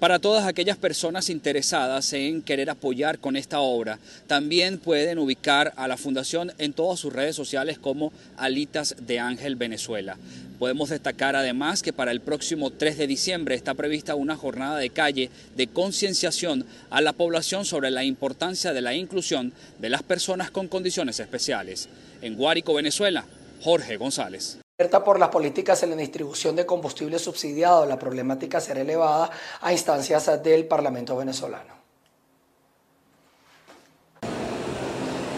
Para 0.01 0.17
todas 0.17 0.47
aquellas 0.47 0.77
personas 0.77 1.29
interesadas 1.29 2.11
en 2.13 2.41
querer 2.41 2.71
apoyar 2.71 3.19
con 3.19 3.35
esta 3.35 3.59
obra, 3.59 3.99
también 4.25 4.79
pueden 4.79 5.19
ubicar 5.19 5.73
a 5.75 5.87
la 5.87 5.95
Fundación 5.95 6.51
en 6.57 6.73
todas 6.73 6.99
sus 6.99 7.13
redes 7.13 7.35
sociales 7.35 7.77
como 7.77 8.11
Alitas 8.35 8.95
de 8.99 9.19
Ángel 9.19 9.57
Venezuela. 9.57 10.17
Podemos 10.57 10.89
destacar 10.89 11.35
además 11.35 11.83
que 11.83 11.93
para 11.93 12.09
el 12.09 12.19
próximo 12.19 12.71
3 12.71 12.97
de 12.97 13.05
diciembre 13.05 13.53
está 13.53 13.75
prevista 13.75 14.15
una 14.15 14.35
jornada 14.35 14.79
de 14.79 14.89
calle 14.89 15.29
de 15.55 15.67
concienciación 15.67 16.65
a 16.89 16.99
la 17.01 17.13
población 17.13 17.63
sobre 17.63 17.91
la 17.91 18.03
importancia 18.03 18.73
de 18.73 18.81
la 18.81 18.95
inclusión 18.95 19.53
de 19.77 19.91
las 19.91 20.01
personas 20.01 20.49
con 20.49 20.67
condiciones 20.67 21.19
especiales. 21.19 21.89
En 22.23 22.37
Guárico, 22.37 22.73
Venezuela, 22.73 23.25
Jorge 23.61 23.97
González 23.97 24.57
por 24.89 25.19
las 25.19 25.29
políticas 25.29 25.83
en 25.83 25.91
la 25.91 25.95
distribución 25.95 26.55
de 26.55 26.65
combustible 26.65 27.19
subsidiado, 27.19 27.85
la 27.85 27.99
problemática 27.99 28.59
será 28.59 28.81
elevada 28.81 29.29
a 29.61 29.71
instancias 29.71 30.41
del 30.43 30.67
Parlamento 30.67 31.15
venezolano. 31.15 31.80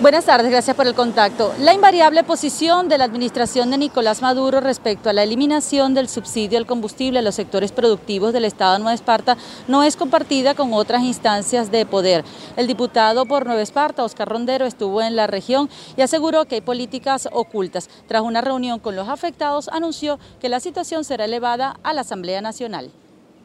Buenas 0.03 0.25
tardes, 0.25 0.51
gracias 0.51 0.75
por 0.75 0.85
el 0.85 0.95
contacto. 0.95 1.53
La 1.59 1.73
invariable 1.73 2.25
posición 2.25 2.89
de 2.89 2.97
la 2.97 3.05
administración 3.05 3.71
de 3.71 3.77
Nicolás 3.77 4.21
Maduro 4.21 4.59
respecto 4.59 5.09
a 5.09 5.13
la 5.13 5.23
eliminación 5.23 5.93
del 5.93 6.09
subsidio 6.09 6.57
al 6.57 6.65
combustible 6.65 7.19
a 7.19 7.21
los 7.21 7.35
sectores 7.35 7.71
productivos 7.71 8.33
del 8.33 8.43
Estado 8.43 8.73
de 8.73 8.79
Nueva 8.79 8.95
Esparta 8.95 9.37
no 9.69 9.81
es 9.81 9.95
compartida 9.95 10.55
con 10.55 10.73
otras 10.73 11.03
instancias 11.03 11.71
de 11.71 11.85
poder. 11.85 12.25
El 12.57 12.67
diputado 12.67 13.25
por 13.25 13.45
Nueva 13.45 13.61
Esparta, 13.61 14.03
Oscar 14.03 14.27
Rondero, 14.27 14.65
estuvo 14.65 15.01
en 15.01 15.15
la 15.15 15.25
región 15.25 15.69
y 15.95 16.01
aseguró 16.01 16.43
que 16.43 16.55
hay 16.55 16.61
políticas 16.61 17.29
ocultas. 17.31 17.89
Tras 18.05 18.23
una 18.23 18.41
reunión 18.41 18.79
con 18.79 18.97
los 18.97 19.07
afectados, 19.07 19.69
anunció 19.69 20.19
que 20.41 20.49
la 20.49 20.59
situación 20.59 21.05
será 21.05 21.23
elevada 21.23 21.77
a 21.81 21.93
la 21.93 22.01
Asamblea 22.01 22.41
Nacional. 22.41 22.91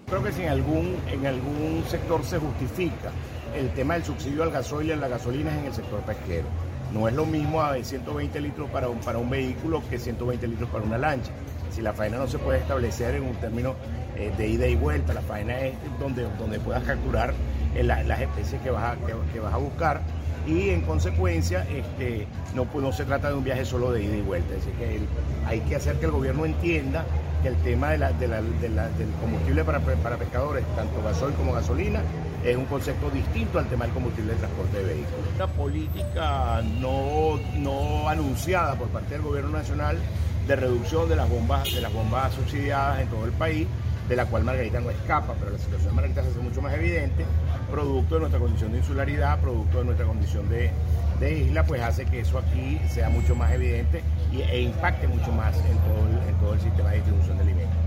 Creo 0.09 0.25
que 0.25 0.33
si 0.33 0.43
en 0.43 0.49
algún, 0.49 0.97
en 1.07 1.25
algún 1.25 1.85
sector 1.89 2.25
se 2.25 2.41
justifica 2.41 3.13
el 3.57 3.71
tema 3.75 3.95
del 3.95 4.05
subsidio 4.05 4.43
al 4.43 4.51
gasoil 4.51 4.89
y 4.89 4.93
a 4.93 4.97
la 4.97 5.09
gasolina 5.09 5.51
es 5.51 5.59
en 5.59 5.65
el 5.67 5.75
sector 5.75 6.01
pesquero. 6.01 6.47
No 6.93 7.07
es 7.07 7.15
lo 7.15 7.27
mismo 7.27 7.63
a 7.63 7.83
120 7.83 8.41
litros 8.41 8.71
para 8.71 8.89
un, 8.89 8.99
para 9.01 9.19
un 9.19 9.29
vehículo 9.29 9.83
que 9.91 9.99
120 9.99 10.47
litros 10.49 10.71
para 10.71 10.85
una 10.85 10.99
lancha. 10.99 11.31
Si 11.71 11.83
la 11.83 11.93
faena 11.93 12.19
no 12.19 12.27
se 12.27 12.39
puede 12.39 12.61
establecer 12.61 13.15
en 13.15 13.25
un 13.25 13.37
término 13.37 13.75
eh, 14.17 14.33
de 14.37 14.49
ida 14.49 14.67
y 14.67 14.75
vuelta, 14.75 15.13
la 15.13 15.21
faena 15.21 15.61
es 15.61 15.75
donde, 16.01 16.23
donde 16.39 16.59
puedas 16.59 16.83
capturar 16.85 17.35
eh, 17.75 17.83
las 17.83 18.21
especies 18.21 18.61
que 18.63 18.71
vas, 18.71 18.97
a, 18.97 18.97
que, 19.33 19.41
vas 19.41 19.53
a 19.53 19.59
buscar 19.59 20.01
y 20.47 20.71
en 20.71 20.81
consecuencia 20.81 21.67
este, 21.69 22.27
no, 22.55 22.65
pues, 22.65 22.83
no 22.83 22.91
se 22.91 23.05
trata 23.05 23.29
de 23.29 23.35
un 23.35 23.45
viaje 23.45 23.67
solo 23.67 23.93
de 23.93 24.03
ida 24.05 24.17
y 24.17 24.23
vuelta. 24.23 24.55
Es 24.55 24.65
decir, 24.65 24.79
que 24.79 25.01
hay 25.47 25.61
que 25.61 25.77
hacer 25.77 25.97
que 25.97 26.07
el 26.07 26.13
gobierno 26.13 26.47
entienda 26.47 27.05
que 27.43 27.49
el 27.49 27.57
tema 27.57 27.91
de 27.91 27.99
del 27.99 29.11
combustible 29.21 29.65
para, 29.65 29.81
para 29.81 30.17
pescadores, 30.17 30.65
tanto 30.77 31.03
gasoil 31.03 31.35
como 31.35 31.53
gasolina, 31.53 32.03
es 32.45 32.57
un 32.57 32.67
concepto 32.67 33.11
distinto 33.11 33.59
al 33.59 33.67
tema 33.69 33.85
del 33.85 33.95
combustible 33.95 34.33
de 34.33 34.39
transporte 34.39 34.79
de 34.79 34.85
vehículos. 34.85 35.27
Una 35.37 35.47
política 35.47 36.63
no, 36.81 37.39
no 37.57 38.09
anunciada 38.09 38.75
por 38.75 38.89
parte 38.89 39.15
del 39.15 39.23
gobierno 39.23 39.51
nacional 39.51 39.99
de 40.47 40.57
reducción 40.57 41.09
de 41.09 41.17
las 41.17 41.29
bombas, 41.29 41.73
de 41.75 41.81
las 41.81 41.93
bombas 41.93 42.33
subsidiadas 42.33 43.01
en 43.01 43.09
todo 43.09 43.25
el 43.25 43.33
país, 43.33 43.67
de 44.09 44.17
la 44.17 44.25
cual 44.25 44.45
Margarita 44.45 44.81
no 44.81 44.91
escapa, 44.91 45.35
pero 45.39 45.53
la 45.53 45.59
situación 45.59 45.91
de 45.91 45.95
Margarita 45.95 46.23
se 46.23 46.31
hace 46.31 46.39
mucho 46.41 46.63
más 46.63 46.73
evidente, 46.73 47.27
producto 47.71 48.15
de 48.15 48.21
nuestra 48.21 48.41
condición 48.41 48.73
de 48.73 48.79
insularidad, 48.79 49.39
producto 49.41 49.79
de 49.79 49.85
nuestra 49.85 50.07
condición 50.07 50.49
de, 50.49 50.71
de 51.19 51.39
isla, 51.39 51.65
pues 51.65 51.83
hace 51.83 52.05
que 52.05 52.21
eso 52.21 52.39
aquí 52.39 52.81
sea 52.89 53.09
mucho 53.09 53.35
más 53.35 53.53
evidente 53.53 54.03
y, 54.33 54.43
e 54.43 54.63
impacte 54.63 55.09
mucho 55.09 55.33
más 55.33 55.57
en 55.57 55.79
todo, 55.79 56.29
en 56.29 56.35
todo 56.41 56.55
el 56.55 56.61
sistema 56.61 56.91
de 56.91 56.97
distribución 56.97 57.37
de 57.39 57.43
alimentos. 57.43 57.79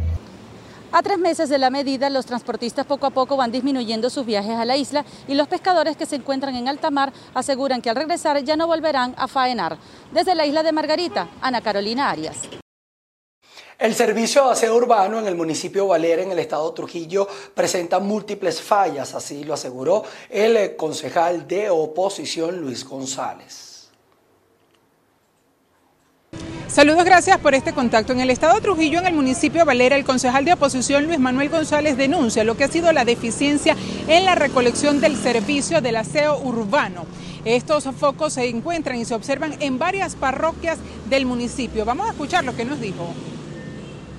A 0.94 1.02
tres 1.02 1.18
meses 1.18 1.48
de 1.48 1.58
la 1.58 1.70
medida, 1.70 2.10
los 2.10 2.26
transportistas 2.26 2.86
poco 2.86 3.06
a 3.06 3.12
poco 3.12 3.38
van 3.38 3.52
disminuyendo 3.52 4.10
sus 4.10 4.26
viajes 4.26 4.58
a 4.58 4.66
la 4.66 4.76
isla 4.76 5.06
y 5.26 5.36
los 5.36 5.48
pescadores 5.48 5.96
que 5.96 6.06
se 6.06 6.18
encuentran 6.18 6.54
en 6.56 6.68
alta 6.68 6.92
mar 6.92 7.14
aseguran 7.34 7.82
que 7.82 7.90
al 7.90 7.96
regresar 7.96 8.44
ya 8.44 8.58
no 8.58 8.68
volverán 8.68 9.16
a 9.18 9.30
faenar. 9.30 9.78
Desde 10.12 10.36
la 10.36 10.46
isla 10.46 10.64
de 10.64 10.74
Margarita, 10.74 11.30
Ana 11.42 11.62
Carolina 11.62 12.10
Arias. 12.10 12.61
El 13.82 13.96
servicio 13.96 14.46
de 14.46 14.52
aseo 14.52 14.76
urbano 14.76 15.18
en 15.18 15.26
el 15.26 15.34
municipio 15.34 15.88
Valera, 15.88 16.22
en 16.22 16.32
el 16.32 16.38
estado 16.38 16.70
de 16.70 16.76
Trujillo, 16.76 17.28
presenta 17.56 17.98
múltiples 17.98 18.62
fallas, 18.62 19.16
así 19.16 19.44
lo 19.44 19.56
aseguró 19.56 20.04
el 20.30 20.76
concejal 20.76 21.48
de 21.48 21.68
oposición 21.72 22.62
Luis 22.62 22.88
González. 22.88 23.90
Saludos, 26.68 27.06
gracias 27.06 27.40
por 27.40 27.56
este 27.56 27.74
contacto. 27.74 28.14
En 28.14 28.20
el 28.20 28.30
estado 28.30 28.54
de 28.54 28.62
Trujillo, 28.62 29.00
en 29.00 29.08
el 29.08 29.16
municipio 29.16 29.66
Valera, 29.66 29.96
el 29.96 30.06
concejal 30.06 30.46
de 30.46 30.54
oposición 30.54 31.08
Luis 31.08 31.18
Manuel 31.18 31.50
González 31.50 31.98
denuncia 31.98 32.44
lo 32.44 32.56
que 32.56 32.66
ha 32.66 32.72
sido 32.72 32.92
la 32.92 33.04
deficiencia 33.04 33.76
en 34.08 34.26
la 34.26 34.36
recolección 34.36 35.02
del 35.02 35.18
servicio 35.18 35.82
del 35.82 35.96
aseo 35.96 36.38
urbano. 36.38 37.08
Estos 37.46 37.86
focos 37.98 38.34
se 38.34 38.48
encuentran 38.48 38.98
y 38.98 39.06
se 39.06 39.16
observan 39.16 39.56
en 39.60 39.80
varias 39.80 40.16
parroquias 40.16 40.78
del 41.10 41.26
municipio. 41.26 41.84
Vamos 41.84 42.08
a 42.08 42.12
escuchar 42.12 42.44
lo 42.44 42.56
que 42.56 42.64
nos 42.64 42.80
dijo. 42.80 43.12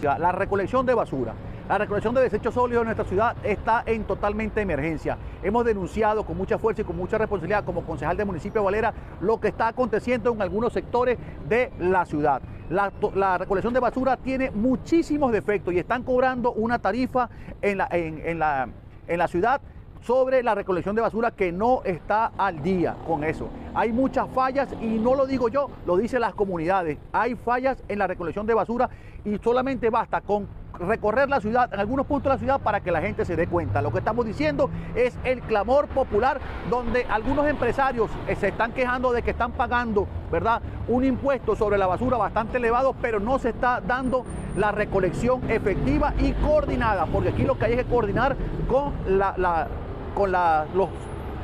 La 0.03 0.33
recolección 0.33 0.85
de 0.85 0.95
basura. 0.95 1.33
La 1.69 1.79
recolección 1.79 2.13
de 2.13 2.23
desechos 2.23 2.55
sólidos 2.55 2.83
en 2.83 2.87
nuestra 2.87 3.05
ciudad 3.05 3.37
está 3.45 3.85
en 3.87 4.03
totalmente 4.03 4.61
emergencia. 4.61 5.17
Hemos 5.45 5.65
denunciado 5.65 6.25
con 6.25 6.37
mucha 6.37 6.59
fuerza 6.59 6.83
y 6.83 6.85
con 6.85 6.97
mucha 6.97 7.19
responsabilidad 7.19 7.65
como 7.65 7.85
concejal 7.85 8.17
del 8.17 8.27
municipio 8.27 8.61
de 8.61 8.65
Valera 8.65 8.93
lo 9.21 9.41
que 9.41 9.49
está 9.49 9.69
aconteciendo 9.69 10.33
en 10.33 10.43
algunos 10.43 10.73
sectores 10.73 11.19
de 11.49 11.71
la 11.79 12.05
ciudad. 12.05 12.43
La, 12.69 12.91
recolección 13.39 13.73
de 13.73 13.81
basura 13.81 14.17
tiene 14.17 14.51
muchísimos 14.51 15.31
defectos 15.31 15.73
y 15.73 15.79
están 15.79 16.03
cobrando 16.03 16.53
una 16.53 16.81
tarifa 16.81 17.31
en 17.61 17.79
la, 17.79 17.89
en 17.93 18.39
la, 18.41 18.69
en 19.07 19.19
la 19.19 19.29
ciudad 19.29 19.61
sobre 20.03 20.43
la 20.43 20.55
recolección 20.55 20.97
de 20.97 21.03
basura 21.03 21.31
que 21.31 21.53
no 21.53 21.83
está 21.85 22.33
al 22.37 22.63
día 22.63 22.97
con 23.07 23.25
eso. 23.25 23.49
Hay 23.75 23.93
muchas 23.93 24.29
fallas 24.31 24.69
y 24.81 24.87
no 24.87 25.15
lo 25.15 25.27
digo 25.27 25.49
yo, 25.49 25.71
lo 25.87 25.97
dicen 25.97 26.21
las 26.21 26.35
comunidades. 26.35 26.99
Hay 27.13 27.37
fallas 27.37 27.83
en 27.89 27.99
la 27.99 28.07
recolección 28.07 28.47
de 28.47 28.55
basura 28.55 28.91
y 29.25 29.39
solamente 29.39 29.91
basta 29.91 30.21
con 30.21 30.49
recorrer 30.79 31.29
la 31.29 31.41
ciudad, 31.41 31.73
en 31.73 31.81
algunos 31.81 32.07
puntos 32.07 32.25
de 32.25 32.35
la 32.35 32.39
ciudad, 32.39 32.61
para 32.61 32.81
que 32.81 32.91
la 32.91 33.01
gente 33.01 33.25
se 33.25 33.37
dé 33.37 33.47
cuenta. 33.47 33.83
Lo 33.83 33.93
que 33.93 33.99
estamos 33.99 34.27
diciendo 34.27 34.71
es 34.95 35.17
el 35.25 35.43
clamor 35.43 35.87
popular 35.89 36.41
donde 36.71 37.05
algunos 37.05 37.47
empresarios 37.47 38.11
eh, 38.27 38.35
se 38.37 38.49
están 38.49 38.73
quejando 38.73 39.13
de 39.13 39.23
que 39.23 39.31
están 39.33 39.53
pagando, 39.53 40.09
¿verdad? 40.31 40.63
Un 40.89 41.05
impuesto 41.05 41.55
sobre 41.57 41.79
la 41.79 41.87
basura 41.87 42.17
bastante 42.17 42.57
elevado, 42.57 42.95
pero 43.01 43.21
no 43.21 43.39
se 43.39 43.51
está 43.51 43.81
dando 43.81 44.25
la 44.57 44.73
recolección 44.73 45.49
efectiva 45.51 46.15
y 46.19 46.33
coordinada, 46.33 47.07
porque 47.07 47.31
aquí 47.31 47.45
lo 47.45 47.59
que 47.59 47.67
hay 47.67 47.73
es 47.73 47.85
que 47.85 47.91
coordinar 47.91 48.37
con 48.69 48.93
la 49.07 49.69
con 50.15 50.33
los 50.33 50.89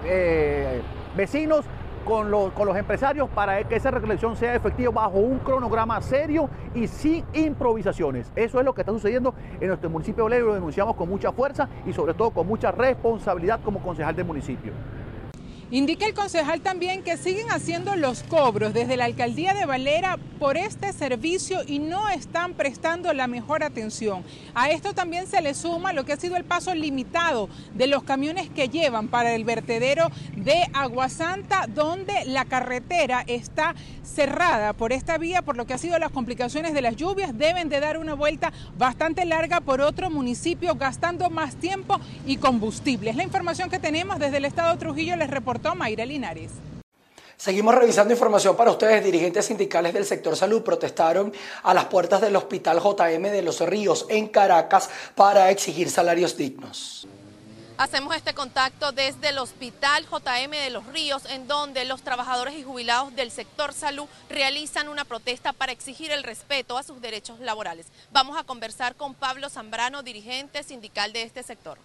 eh, 0.05 0.83
vecinos, 1.17 1.65
con 2.09 2.31
los, 2.31 2.77
empresarios 2.77 3.29
para 3.29 3.63
que 3.65 3.77
esa 3.77 3.91
recolección 3.91 4.35
sea 4.35 4.55
efectiva 4.55 4.91
bajo 4.91 5.19
un 5.19 5.41
cronograma 5.41 6.01
serio 6.01 6.49
y 6.75 6.87
sin 6.87 7.23
improvisaciones. 7.35 8.33
Eso 8.35 8.59
es 8.59 8.65
lo 8.65 8.73
que 8.73 8.81
está 8.81 8.93
sucediendo 8.93 9.35
en 9.61 9.69
nuestro 9.69 9.91
municipio 9.91 10.25
de 10.25 10.27
Olero 10.27 10.47
lo 10.47 10.55
denunciamos 10.55 10.97
con 10.97 11.07
mucha 11.07 11.33
fuerza 11.33 11.69
y 11.85 11.93
sobre 11.93 12.15
todo 12.15 12.31
con 12.31 12.47
mucha 12.47 12.73
responsabilidad 12.73 13.61
como 13.63 13.81
concejal 13.81 14.17
del 14.17 14.25
municipio. 14.25 14.73
Indica 15.71 16.07
el 16.07 16.15
concejal 16.15 16.63
también 16.63 17.03
que 17.03 17.19
siguen 17.19 17.51
haciendo 17.51 17.95
los 17.95 18.23
cobros 18.23 18.73
desde 18.73 18.97
la 18.97 19.05
alcaldía 19.05 19.53
de 19.53 19.67
Valera 19.67 20.17
por 20.39 20.57
este 20.57 20.95
servicio 20.95 21.61
y 21.67 21.79
no 21.79 22.09
están 22.09 22.55
prestando 22.55 23.13
la 23.13 23.27
mejor 23.27 23.63
atención. 23.63 24.25
A 24.55 24.71
esto 24.71 24.95
también 24.95 25.27
se 25.27 25.43
le 25.43 25.53
suma 25.53 25.93
lo 25.93 26.07
que 26.07 26.15
ha 26.15 26.17
sido 26.17 26.37
el 26.37 26.45
paso 26.45 26.75
limitado 26.75 27.51
de 27.75 27.87
los 27.87 28.03
camiones 28.03 28.49
que 28.49 28.71
llevan 28.71 29.09
para 29.09 29.35
el 29.35 29.45
vertedero 29.45 30.11
de 30.37 30.65
Aguasanta, 30.73 31.67
donde 31.69 32.25
la 32.25 32.47
carretera 32.47 33.23
está 33.27 33.75
cerrada 34.03 34.73
por 34.73 34.93
esta 34.95 35.19
vía, 35.19 35.43
por 35.43 35.59
lo 35.59 35.67
que 35.67 35.75
ha 35.75 35.79
sido 35.79 35.99
las 35.99 36.13
complicaciones 36.13 36.73
de 36.73 36.81
las 36.81 36.97
lluvias. 36.97 37.37
Deben 37.37 37.69
de 37.69 37.81
dar 37.81 37.99
una 37.99 38.15
vuelta 38.15 38.55
bastante 38.79 39.27
larga 39.27 39.61
por 39.61 39.83
otro 39.83 40.09
municipio, 40.09 40.77
gastando 40.77 41.29
más 41.29 41.57
tiempo 41.57 42.01
y 42.27 42.39
combustible. 42.39 43.11
Es 43.11 43.17
la 43.17 43.25
información 43.25 43.69
que 43.69 43.79
tenemos 43.79 44.19
desde 44.19 44.39
el 44.39 44.47
estado 44.47 44.73
de 44.73 44.79
Trujillo. 44.79 45.15
Les 45.17 45.29
reportamos 45.29 45.58
Mayra 45.77 46.07
Linares. 46.07 46.51
Seguimos 47.37 47.75
revisando 47.75 48.13
información 48.13 48.57
para 48.57 48.73
ustedes. 48.73 49.05
Dirigentes 49.05 49.47
sindicales 49.47 49.95
del 49.95 50.05
sector 50.05 50.37
salud 50.37 50.63
protestaron 50.63 51.33
a 51.63 51.73
las 51.73 51.85
puertas 51.85 52.21
del 52.21 52.35
Hospital 52.35 52.81
JM 52.81 53.23
de 53.23 53.43
Los 53.43 53.61
Ríos 53.61 54.07
en 54.09 54.27
Caracas 54.27 54.91
para 55.15 55.51
exigir 55.51 55.89
salarios 55.89 56.37
dignos. 56.37 57.07
Hacemos 57.77 58.17
este 58.17 58.35
contacto 58.35 58.91
desde 58.91 59.29
el 59.29 59.39
Hospital 59.39 60.05
JM 60.05 60.51
de 60.51 60.71
Los 60.71 60.85
Ríos, 60.87 61.27
en 61.27 61.47
donde 61.47 61.85
los 61.85 62.03
trabajadores 62.03 62.55
y 62.55 62.65
jubilados 62.65 63.15
del 63.15 63.31
sector 63.31 63.73
salud 63.73 64.09
realizan 64.29 64.89
una 64.89 65.05
protesta 65.05 65.53
para 65.53 65.71
exigir 65.71 66.11
el 66.11 66.25
respeto 66.25 66.77
a 66.77 66.83
sus 66.83 67.01
derechos 67.01 67.39
laborales. 67.39 67.87
Vamos 68.11 68.37
a 68.37 68.43
conversar 68.43 68.97
con 68.97 69.15
Pablo 69.15 69.49
Zambrano, 69.49 70.03
dirigente 70.03 70.65
sindical 70.65 71.13
de 71.13 71.23
este 71.23 71.45
sector. 71.45 71.79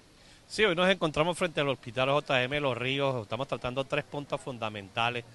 Sí, 0.47 0.63
hoy 0.63 0.75
nos 0.75 0.89
encontramos 0.89 1.37
frente 1.37 1.61
al 1.61 1.69
Hospital 1.69 2.09
JM 2.09 2.61
Los 2.61 2.77
Ríos, 2.77 3.23
estamos 3.23 3.47
tratando 3.47 3.85
tres 3.85 4.03
puntos 4.03 4.39
fundamentales. 4.39 5.25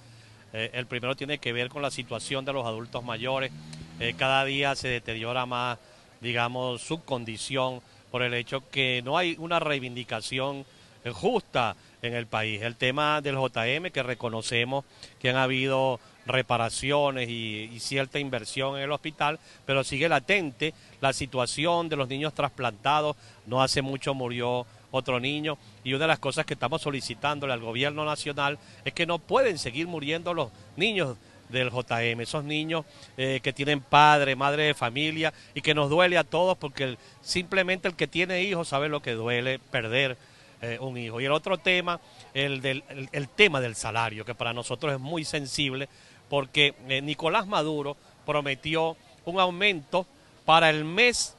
Eh, 0.52 0.70
el 0.74 0.86
primero 0.86 1.16
tiene 1.16 1.38
que 1.38 1.52
ver 1.52 1.68
con 1.70 1.82
la 1.82 1.90
situación 1.90 2.44
de 2.44 2.52
los 2.52 2.64
adultos 2.64 3.02
mayores. 3.02 3.50
Eh, 3.98 4.14
cada 4.16 4.44
día 4.44 4.76
se 4.76 4.88
deteriora 4.88 5.44
más, 5.44 5.78
digamos, 6.20 6.82
su 6.82 7.02
condición 7.02 7.80
por 8.12 8.22
el 8.22 8.32
hecho 8.32 8.62
que 8.70 9.02
no 9.04 9.18
hay 9.18 9.34
una 9.38 9.58
reivindicación 9.58 10.64
eh, 11.04 11.10
justa 11.10 11.74
en 12.00 12.14
el 12.14 12.26
país. 12.26 12.62
El 12.62 12.76
tema 12.76 13.20
del 13.20 13.36
JM, 13.36 13.90
que 13.90 14.04
reconocemos 14.04 14.84
que 15.18 15.30
han 15.30 15.36
habido 15.36 15.98
reparaciones 16.26 17.28
y, 17.28 17.70
y, 17.72 17.80
cierta 17.80 18.18
inversión 18.18 18.76
en 18.76 18.82
el 18.82 18.92
hospital, 18.92 19.40
pero 19.64 19.82
sigue 19.82 20.08
latente 20.08 20.74
la 21.00 21.12
situación 21.12 21.88
de 21.88 21.96
los 21.96 22.08
niños 22.08 22.34
trasplantados. 22.34 23.16
No 23.46 23.62
hace 23.62 23.82
mucho 23.82 24.14
murió 24.14 24.66
otro 24.90 25.20
niño. 25.20 25.58
Y 25.84 25.94
una 25.94 26.04
de 26.04 26.08
las 26.08 26.18
cosas 26.18 26.46
que 26.46 26.54
estamos 26.54 26.82
solicitándole 26.82 27.52
al 27.52 27.60
gobierno 27.60 28.04
nacional 28.04 28.58
es 28.84 28.92
que 28.92 29.06
no 29.06 29.18
pueden 29.18 29.58
seguir 29.58 29.86
muriendo 29.86 30.34
los 30.34 30.50
niños 30.76 31.16
del 31.48 31.70
JM, 31.70 32.20
esos 32.20 32.44
niños 32.44 32.84
eh, 33.16 33.40
que 33.42 33.52
tienen 33.52 33.80
padre, 33.80 34.36
madre 34.36 34.64
de 34.64 34.74
familia 34.74 35.32
y 35.54 35.62
que 35.62 35.74
nos 35.74 35.88
duele 35.88 36.18
a 36.18 36.24
todos 36.24 36.58
porque 36.58 36.98
simplemente 37.22 37.88
el 37.88 37.94
que 37.94 38.06
tiene 38.06 38.42
hijos 38.42 38.68
sabe 38.68 38.88
lo 38.88 39.00
que 39.00 39.12
duele 39.12 39.58
perder 39.58 40.16
eh, 40.60 40.78
un 40.80 40.98
hijo. 40.98 41.20
Y 41.20 41.24
el 41.24 41.32
otro 41.32 41.56
tema, 41.56 42.00
el, 42.34 42.60
del, 42.60 42.84
el, 43.12 43.28
tema 43.28 43.60
del 43.60 43.76
salario, 43.76 44.24
que 44.24 44.34
para 44.34 44.52
nosotros 44.52 44.92
es 44.92 45.00
muy 45.00 45.24
sensible 45.24 45.88
porque 46.28 46.74
eh, 46.88 47.00
Nicolás 47.00 47.46
Maduro 47.46 47.96
prometió 48.26 48.96
un 49.24 49.40
aumento 49.40 50.06
para 50.44 50.68
el 50.68 50.84
mes, 50.84 51.34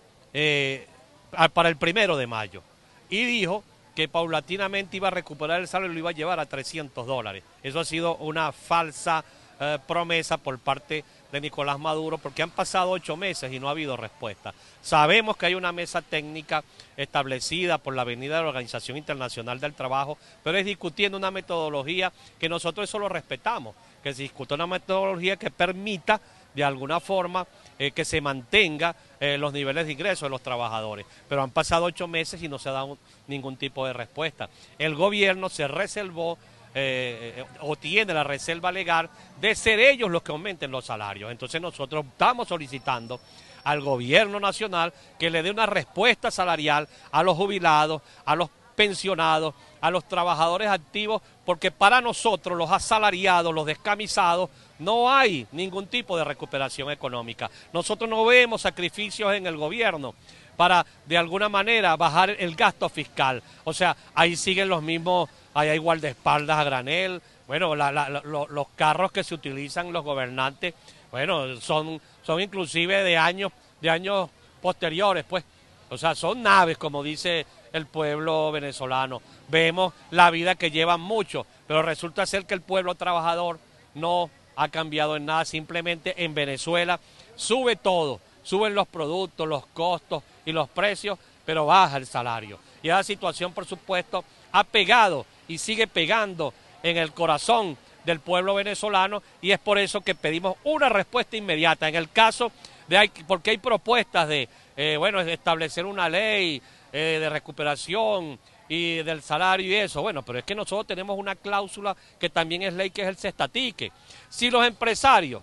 para 1.53 1.69
el 1.69 1.75
primero 1.75 2.17
de 2.17 2.27
mayo 2.27 2.63
y 3.09 3.25
dijo 3.25 3.63
que 3.95 4.07
paulatinamente 4.07 4.97
iba 4.97 5.09
a 5.09 5.11
recuperar 5.11 5.59
el 5.59 5.67
salario 5.67 5.91
y 5.91 5.95
lo 5.95 5.99
iba 5.99 6.09
a 6.11 6.13
llevar 6.13 6.39
a 6.39 6.45
300 6.45 7.05
dólares. 7.05 7.43
Eso 7.63 7.79
ha 7.79 7.85
sido 7.85 8.15
una 8.17 8.51
falsa 8.51 9.25
eh, 9.59 9.77
promesa 9.85 10.37
por 10.37 10.57
parte 10.57 11.03
de 11.33 11.41
Nicolás 11.41 11.77
Maduro 11.77 12.17
porque 12.17 12.41
han 12.41 12.49
pasado 12.49 12.91
ocho 12.91 13.17
meses 13.17 13.51
y 13.51 13.59
no 13.59 13.67
ha 13.67 13.71
habido 13.71 13.97
respuesta. 13.97 14.53
Sabemos 14.81 15.35
que 15.35 15.47
hay 15.47 15.55
una 15.55 15.73
mesa 15.73 16.01
técnica 16.01 16.63
establecida 16.95 17.77
por 17.77 17.93
la 17.93 18.03
Avenida 18.03 18.37
de 18.37 18.43
la 18.43 18.47
Organización 18.47 18.97
Internacional 18.97 19.59
del 19.59 19.73
Trabajo, 19.73 20.17
pero 20.45 20.57
es 20.57 20.65
discutiendo 20.65 21.17
una 21.17 21.29
metodología 21.29 22.13
que 22.39 22.47
nosotros 22.47 22.87
eso 22.87 22.99
lo 22.99 23.09
respetamos, 23.09 23.75
que 24.01 24.13
se 24.13 24.21
discute 24.21 24.53
una 24.53 24.65
metodología 24.65 25.35
que 25.35 25.51
permita 25.51 26.21
de 26.53 26.63
alguna 26.63 26.99
forma 26.99 27.47
eh, 27.77 27.91
que 27.91 28.05
se 28.05 28.21
mantenga 28.21 28.95
eh, 29.19 29.37
los 29.37 29.53
niveles 29.53 29.85
de 29.85 29.93
ingresos 29.93 30.21
de 30.21 30.29
los 30.29 30.41
trabajadores. 30.41 31.05
Pero 31.27 31.43
han 31.43 31.51
pasado 31.51 31.85
ocho 31.85 32.07
meses 32.07 32.41
y 32.41 32.47
no 32.47 32.59
se 32.59 32.69
ha 32.69 32.73
dado 32.73 32.97
ningún 33.27 33.57
tipo 33.57 33.85
de 33.85 33.93
respuesta. 33.93 34.49
El 34.77 34.95
gobierno 34.95 35.49
se 35.49 35.67
reservó 35.67 36.37
eh, 36.75 37.43
o 37.61 37.75
tiene 37.75 38.13
la 38.13 38.23
reserva 38.23 38.71
legal 38.71 39.09
de 39.41 39.55
ser 39.55 39.79
ellos 39.79 40.11
los 40.11 40.21
que 40.23 40.31
aumenten 40.31 40.71
los 40.71 40.85
salarios. 40.85 41.31
Entonces 41.31 41.61
nosotros 41.61 42.05
estamos 42.05 42.47
solicitando 42.47 43.19
al 43.63 43.81
gobierno 43.81 44.39
nacional 44.39 44.93
que 45.17 45.29
le 45.29 45.43
dé 45.43 45.51
una 45.51 45.65
respuesta 45.65 46.31
salarial 46.31 46.87
a 47.11 47.23
los 47.23 47.35
jubilados, 47.35 48.01
a 48.25 48.35
los 48.35 48.49
pensionados, 48.75 49.55
a 49.81 49.91
los 49.91 50.07
trabajadores 50.07 50.69
activos, 50.69 51.21
porque 51.45 51.69
para 51.69 51.99
nosotros, 51.99 52.57
los 52.57 52.71
asalariados, 52.71 53.53
los 53.53 53.65
descamisados, 53.65 54.49
no 54.79 55.11
hay 55.11 55.45
ningún 55.51 55.87
tipo 55.87 56.17
de 56.17 56.23
recuperación 56.23 56.91
económica. 56.91 57.49
Nosotros 57.73 58.09
no 58.09 58.25
vemos 58.25 58.61
sacrificios 58.61 59.33
en 59.33 59.45
el 59.45 59.57
gobierno 59.57 60.15
para, 60.57 60.85
de 61.05 61.17
alguna 61.17 61.47
manera, 61.47 61.95
bajar 61.95 62.31
el 62.31 62.55
gasto 62.55 62.89
fiscal. 62.89 63.41
O 63.63 63.73
sea, 63.73 63.95
ahí 64.13 64.35
siguen 64.35 64.67
los 64.67 64.81
mismos, 64.81 65.29
ahí 65.53 65.69
hay 65.69 65.77
guardaespaldas 65.77 66.57
a 66.57 66.63
granel, 66.63 67.21
bueno, 67.47 67.75
los 67.75 68.67
carros 68.75 69.11
que 69.11 69.23
se 69.23 69.33
utilizan 69.33 69.91
los 69.91 70.03
gobernantes, 70.03 70.75
bueno, 71.11 71.59
son, 71.59 71.99
son 72.21 72.41
inclusive 72.41 73.03
de 73.03 73.17
años, 73.17 73.51
de 73.81 73.89
años 73.89 74.29
posteriores, 74.61 75.25
pues. 75.27 75.43
O 75.89 75.97
sea, 75.97 76.13
son 76.13 76.43
naves, 76.43 76.77
como 76.77 77.01
dice 77.01 77.47
el 77.73 77.87
pueblo 77.87 78.51
venezolano. 78.51 79.21
Vemos 79.47 79.93
la 80.11 80.29
vida 80.29 80.55
que 80.55 80.69
llevan 80.69 81.01
muchos, 81.01 81.47
pero 81.67 81.81
resulta 81.81 82.25
ser 82.25 82.45
que 82.45 82.53
el 82.53 82.61
pueblo 82.61 82.93
trabajador 82.95 83.59
no 83.95 84.29
ha 84.59 84.67
cambiado 84.67 85.15
en 85.15 85.25
nada, 85.25 85.45
simplemente 85.45 86.13
en 86.21 86.35
Venezuela 86.35 86.99
sube 87.37 87.77
todo, 87.77 88.19
suben 88.43 88.75
los 88.75 88.89
productos, 88.89 89.47
los 89.47 89.65
costos 89.67 90.21
y 90.45 90.51
los 90.51 90.67
precios, 90.67 91.17
pero 91.45 91.65
baja 91.65 91.95
el 91.95 92.05
salario. 92.05 92.59
Y 92.83 92.89
esa 92.89 93.01
situación, 93.03 93.53
por 93.53 93.65
supuesto, 93.65 94.25
ha 94.51 94.65
pegado 94.65 95.25
y 95.47 95.57
sigue 95.59 95.87
pegando 95.87 96.53
en 96.83 96.97
el 96.97 97.13
corazón 97.13 97.77
del 98.03 98.19
pueblo 98.19 98.53
venezolano 98.53 99.23
y 99.41 99.51
es 99.51 99.59
por 99.59 99.77
eso 99.77 100.01
que 100.01 100.13
pedimos 100.13 100.57
una 100.65 100.89
respuesta 100.89 101.37
inmediata. 101.37 101.87
En 101.87 101.95
el 101.95 102.09
caso 102.11 102.51
de, 102.89 103.09
porque 103.27 103.51
hay 103.51 103.59
propuestas 103.59 104.27
de, 104.27 104.49
eh, 104.75 104.97
bueno, 104.97 105.21
establecer 105.21 105.85
una 105.85 106.09
ley 106.09 106.61
eh, 106.91 107.17
de 107.21 107.29
recuperación 107.29 108.37
y 108.69 108.97
del 108.97 109.23
salario 109.23 109.67
y 109.67 109.75
eso, 109.75 110.01
bueno, 110.03 110.21
pero 110.21 110.39
es 110.39 110.45
que 110.45 110.53
nosotros 110.53 110.85
tenemos 110.85 111.17
una 111.17 111.35
cláusula 111.35 111.97
que 112.19 112.29
también 112.29 112.61
es 112.61 112.73
ley, 112.73 112.91
que 112.91 113.01
es 113.01 113.07
el 113.07 113.17
cestatique. 113.17 113.91
Si 114.29 114.51
los 114.51 114.65
empresarios 114.65 115.41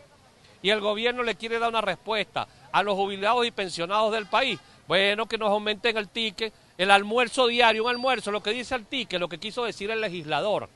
y 0.62 0.70
el 0.70 0.80
gobierno 0.80 1.24
le 1.24 1.34
quiere 1.34 1.58
dar 1.58 1.68
una 1.68 1.80
respuesta 1.80 2.46
a 2.70 2.82
los 2.84 2.94
jubilados 2.94 3.44
y 3.44 3.50
pensionados 3.50 4.12
del 4.12 4.26
país, 4.26 4.58
bueno, 4.86 5.26
que 5.26 5.38
nos 5.38 5.50
aumenten 5.50 5.96
el 5.96 6.08
ticket, 6.08 6.54
el 6.78 6.90
almuerzo 6.90 7.48
diario, 7.48 7.84
un 7.84 7.90
almuerzo, 7.90 8.30
lo 8.30 8.42
que 8.42 8.50
dice 8.50 8.76
el 8.76 8.86
ticket, 8.86 9.18
lo 9.18 9.28
que 9.28 9.38
quiso 9.38 9.64
decir 9.64 9.90
el 9.90 10.00
legislador 10.00 10.68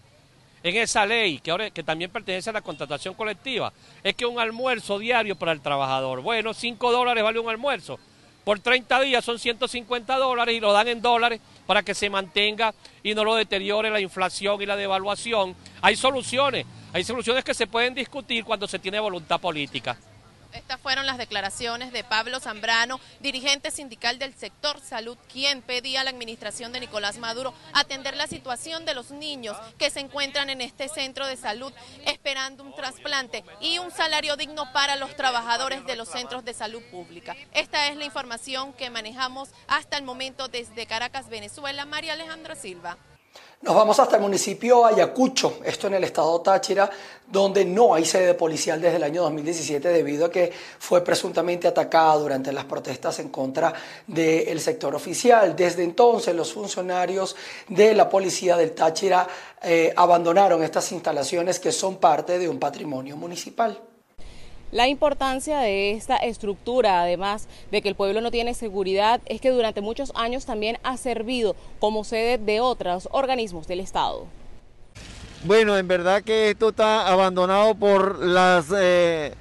en 0.63 0.77
esa 0.77 1.07
ley, 1.07 1.39
que 1.39 1.53
ahora 1.53 1.71
que 1.71 1.83
también 1.83 2.11
pertenece 2.11 2.51
a 2.51 2.53
la 2.53 2.63
contratación 2.63 3.15
colectiva, 3.15 3.73
es 4.03 4.15
que 4.15 4.27
un 4.27 4.41
almuerzo 4.41 4.99
diario 4.99 5.37
para 5.37 5.53
el 5.53 5.61
trabajador, 5.61 6.21
bueno, 6.21 6.53
5 6.53 6.93
dólares 6.93 7.23
vale 7.23 7.39
un 7.39 7.49
almuerzo, 7.49 7.99
por 8.45 8.59
30 8.59 9.01
días 9.01 9.25
son 9.25 9.39
150 9.39 10.17
dólares 10.17 10.55
y 10.55 10.61
lo 10.61 10.73
dan 10.73 10.89
en 10.89 11.03
dólares 11.03 11.41
para 11.71 11.85
que 11.85 11.95
se 11.95 12.11
mantenga 12.11 12.75
y 13.05 13.15
no 13.15 13.23
lo 13.23 13.37
deteriore 13.37 13.91
la 13.91 14.01
inflación 14.01 14.61
y 14.61 14.67
la 14.67 14.75
devaluación. 14.75 15.55
Hay 15.81 15.95
soluciones, 15.95 16.67
hay 16.93 17.05
soluciones 17.05 17.45
que 17.45 17.55
se 17.55 17.69
pueden 17.69 17.95
discutir 17.95 18.43
cuando 18.43 18.67
se 18.67 18.81
tiene 18.81 18.99
voluntad 18.99 19.41
política. 19.41 19.97
Estas 20.53 20.81
fueron 20.81 21.07
las 21.07 21.19
declaraciones 21.19 21.93
de 21.93 22.05
Pablo 22.05 22.41
Zambrano, 22.41 23.01
dirigente 23.21 23.71
sindical 23.71 24.19
del 24.19 24.35
sector 24.35 24.81
salud, 24.81 25.17
quien 25.33 25.63
pedía 25.63 26.01
a 26.01 26.05
la 26.05 26.11
administración 26.11 26.73
de 26.73 26.81
Nicolás 26.81 27.19
Maduro 27.19 27.55
atender 27.73 28.17
la 28.17 28.27
situación 28.27 28.85
de 28.85 28.95
los 28.95 29.11
niños 29.11 29.57
que 29.79 29.91
se 29.91 30.01
encuentran 30.01 30.51
en 30.51 30.61
este 30.61 30.89
centro 30.89 31.27
de 31.27 31.37
salud 31.37 31.73
esperando 32.07 32.65
un 32.65 32.75
trasplante 32.75 33.45
y 33.61 33.79
un 33.79 33.91
salario 33.91 34.37
digno 34.37 34.73
para 34.73 34.97
los 34.97 35.15
trabajadores 35.17 35.87
de 35.87 35.97
los 35.97 36.09
centros 36.09 36.45
de 36.45 36.55
salud 36.55 36.83
pública. 36.91 37.37
Esta 37.53 37.89
es 37.89 37.97
la 37.97 38.05
información 38.05 38.73
que 38.73 38.91
manejamos 38.91 39.51
hasta 39.69 39.97
el 39.97 40.05
momento 40.05 40.49
desde 40.49 40.87
Caracas, 40.87 41.29
Venezuela. 41.29 41.85
María 41.85 42.15
Alejandra 42.15 42.55
Silva. 42.55 42.97
Nos 43.63 43.75
vamos 43.75 44.01
hasta 44.01 44.17
el 44.17 44.23
municipio 44.23 44.87
Ayacucho, 44.87 45.59
esto 45.63 45.87
en 45.87 45.93
el 45.93 46.05
estado 46.05 46.41
Táchira, 46.41 46.89
donde 47.27 47.63
no 47.67 47.93
hay 47.93 48.07
sede 48.07 48.33
policial 48.33 48.81
desde 48.81 48.97
el 48.97 49.03
año 49.03 49.21
2017 49.25 49.87
debido 49.91 50.25
a 50.25 50.31
que 50.31 50.51
fue 50.79 51.05
presuntamente 51.05 51.69
atacada 51.69 52.17
durante 52.17 52.53
las 52.53 52.65
protestas 52.65 53.19
en 53.19 53.29
contra 53.29 53.75
del 54.07 54.59
sector 54.61 54.95
oficial. 54.95 55.55
Desde 55.55 55.85
entonces 55.85 56.35
los 56.35 56.55
funcionarios 56.55 57.37
de 57.69 57.95
la 57.95 58.09
policía 58.09 58.57
del 58.57 58.73
Táchira 58.73 59.29
eh, 59.63 59.93
abandonaron 59.95 60.63
estas 60.63 60.91
instalaciones 60.93 61.61
que 61.61 61.71
son 61.71 61.99
parte 61.99 62.39
de 62.39 62.49
un 62.49 62.59
patrimonio 62.59 63.15
municipal. 63.19 63.79
La 64.73 64.87
importancia 64.87 65.59
de 65.59 65.93
esta 65.93 66.17
estructura, 66.17 67.03
además 67.03 67.49
de 67.73 67.83
que 67.83 67.89
el 67.89 67.97
pueblo 67.97 68.21
no 68.21 68.31
tiene 68.31 68.55
seguridad, 68.55 69.21
es 69.27 69.41
que 69.41 69.51
durante 69.51 69.81
muchos 69.81 70.13
años 70.15 70.47
también 70.47 70.79
ha 70.85 70.97
servido 70.97 71.57
como 71.81 72.05
sede 72.05 72.39
de 72.39 72.61
otros 72.61 73.09
organismos 73.11 73.67
del 73.67 73.81
Estado. 73.81 74.27
Bueno, 75.43 75.77
en 75.77 75.89
verdad 75.89 76.23
que 76.23 76.51
esto 76.51 76.69
está 76.69 77.09
abandonado 77.09 77.75
por 77.75 78.25
las 78.25 78.67
eh, 78.77 79.35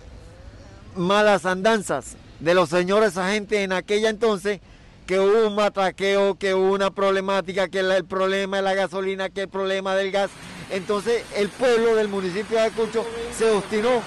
malas 0.95 1.45
andanzas 1.45 2.15
de 2.39 2.55
los 2.55 2.69
señores 2.69 3.15
agentes 3.17 3.59
en 3.59 3.73
aquella 3.73 4.09
entonces, 4.09 4.61
que 5.05 5.19
hubo 5.19 5.47
un 5.47 5.55
matraqueo, 5.55 6.35
que 6.35 6.55
hubo 6.55 6.73
una 6.73 6.89
problemática, 6.89 7.67
que 7.67 7.79
el 7.79 8.05
problema 8.05 8.57
de 8.57 8.63
la 8.63 8.73
gasolina, 8.73 9.29
que 9.29 9.41
el 9.41 9.49
problema 9.49 9.95
del 9.95 10.11
gas. 10.11 10.31
Entonces 10.71 11.23
el 11.35 11.49
pueblo 11.49 11.95
del 11.95 12.07
municipio 12.07 12.57
de 12.57 12.63
Ayacucho 12.63 13.05
se 13.35 13.49
obstinó 13.51 14.01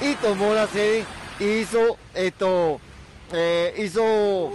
y 0.00 0.14
tomó 0.16 0.54
la 0.54 0.66
sede 0.66 1.04
y 1.40 1.44
hizo 1.44 1.96
esto, 2.14 2.80
eh, 3.32 3.74
hizo 3.78 4.50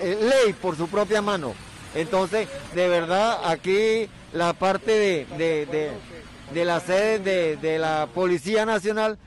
eh, 0.00 0.18
ley 0.20 0.52
por 0.54 0.76
su 0.76 0.88
propia 0.88 1.22
mano. 1.22 1.54
Entonces, 1.94 2.48
de 2.74 2.88
verdad, 2.88 3.40
aquí 3.44 4.08
la 4.32 4.52
parte 4.52 5.26
de, 5.26 5.66
de, 6.52 6.64
la 6.64 6.80
sede 6.80 7.56
de, 7.56 7.78
la 7.78 8.08
Policía 8.14 8.64
Nacional 8.64 9.18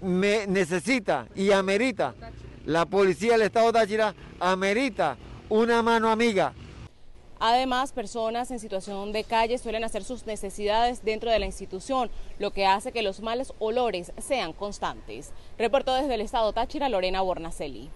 me 0.00 0.46
necesita 0.46 1.26
y 1.34 1.52
amerita, 1.52 2.14
la 2.64 2.86
Policía 2.86 3.32
del 3.32 3.42
Estado 3.42 3.66
de 3.66 3.72
Táchira 3.72 4.14
amerita 4.40 5.16
una 5.50 5.82
mano 5.82 6.10
amiga 6.10 6.52
Además, 7.40 7.92
personas 7.92 8.50
en 8.50 8.58
situación 8.58 9.12
de 9.12 9.22
calle 9.22 9.58
suelen 9.58 9.84
hacer 9.84 10.02
sus 10.02 10.26
necesidades 10.26 11.04
dentro 11.04 11.30
de 11.30 11.38
la 11.38 11.46
institución, 11.46 12.10
lo 12.38 12.52
que 12.52 12.66
hace 12.66 12.90
que 12.90 13.02
los 13.02 13.20
males 13.20 13.52
olores 13.60 14.12
sean 14.18 14.52
constantes. 14.52 15.30
Reportó 15.56 15.94
desde 15.94 16.14
el 16.14 16.20
estado 16.20 16.52
Táchira 16.52 16.88
Lorena 16.88 17.20
Bornacelli. 17.20 17.90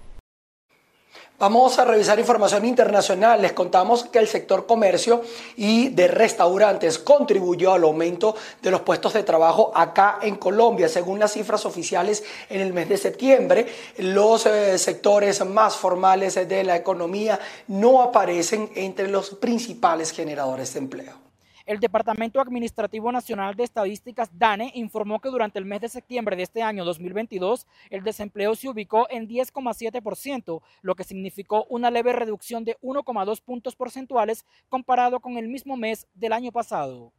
Vamos 1.42 1.76
a 1.80 1.84
revisar 1.84 2.20
información 2.20 2.64
internacional. 2.64 3.42
Les 3.42 3.52
contamos 3.52 4.04
que 4.04 4.20
el 4.20 4.28
sector 4.28 4.64
comercio 4.64 5.22
y 5.56 5.88
de 5.88 6.06
restaurantes 6.06 7.00
contribuyó 7.00 7.72
al 7.72 7.82
aumento 7.82 8.36
de 8.62 8.70
los 8.70 8.82
puestos 8.82 9.12
de 9.14 9.24
trabajo 9.24 9.72
acá 9.74 10.20
en 10.22 10.36
Colombia. 10.36 10.88
Según 10.88 11.18
las 11.18 11.32
cifras 11.32 11.66
oficiales, 11.66 12.22
en 12.48 12.60
el 12.60 12.72
mes 12.72 12.88
de 12.88 12.96
septiembre, 12.96 13.66
los 13.96 14.46
eh, 14.46 14.78
sectores 14.78 15.44
más 15.44 15.74
formales 15.74 16.36
de 16.36 16.62
la 16.62 16.76
economía 16.76 17.40
no 17.66 18.02
aparecen 18.02 18.70
entre 18.76 19.08
los 19.08 19.30
principales 19.30 20.12
generadores 20.12 20.72
de 20.74 20.78
empleo. 20.78 21.31
El 21.72 21.80
Departamento 21.80 22.38
Administrativo 22.38 23.10
Nacional 23.10 23.54
de 23.54 23.64
Estadísticas, 23.64 24.28
DANE, 24.38 24.72
informó 24.74 25.22
que 25.22 25.30
durante 25.30 25.58
el 25.58 25.64
mes 25.64 25.80
de 25.80 25.88
septiembre 25.88 26.36
de 26.36 26.42
este 26.42 26.60
año 26.60 26.84
2022, 26.84 27.66
el 27.88 28.04
desempleo 28.04 28.54
se 28.54 28.68
ubicó 28.68 29.06
en 29.08 29.26
10,7%, 29.26 30.60
lo 30.82 30.94
que 30.94 31.04
significó 31.04 31.64
una 31.70 31.90
leve 31.90 32.12
reducción 32.12 32.66
de 32.66 32.76
1,2 32.82 33.40
puntos 33.40 33.74
porcentuales 33.74 34.44
comparado 34.68 35.20
con 35.20 35.38
el 35.38 35.48
mismo 35.48 35.78
mes 35.78 36.06
del 36.12 36.34
año 36.34 36.52
pasado. 36.52 37.14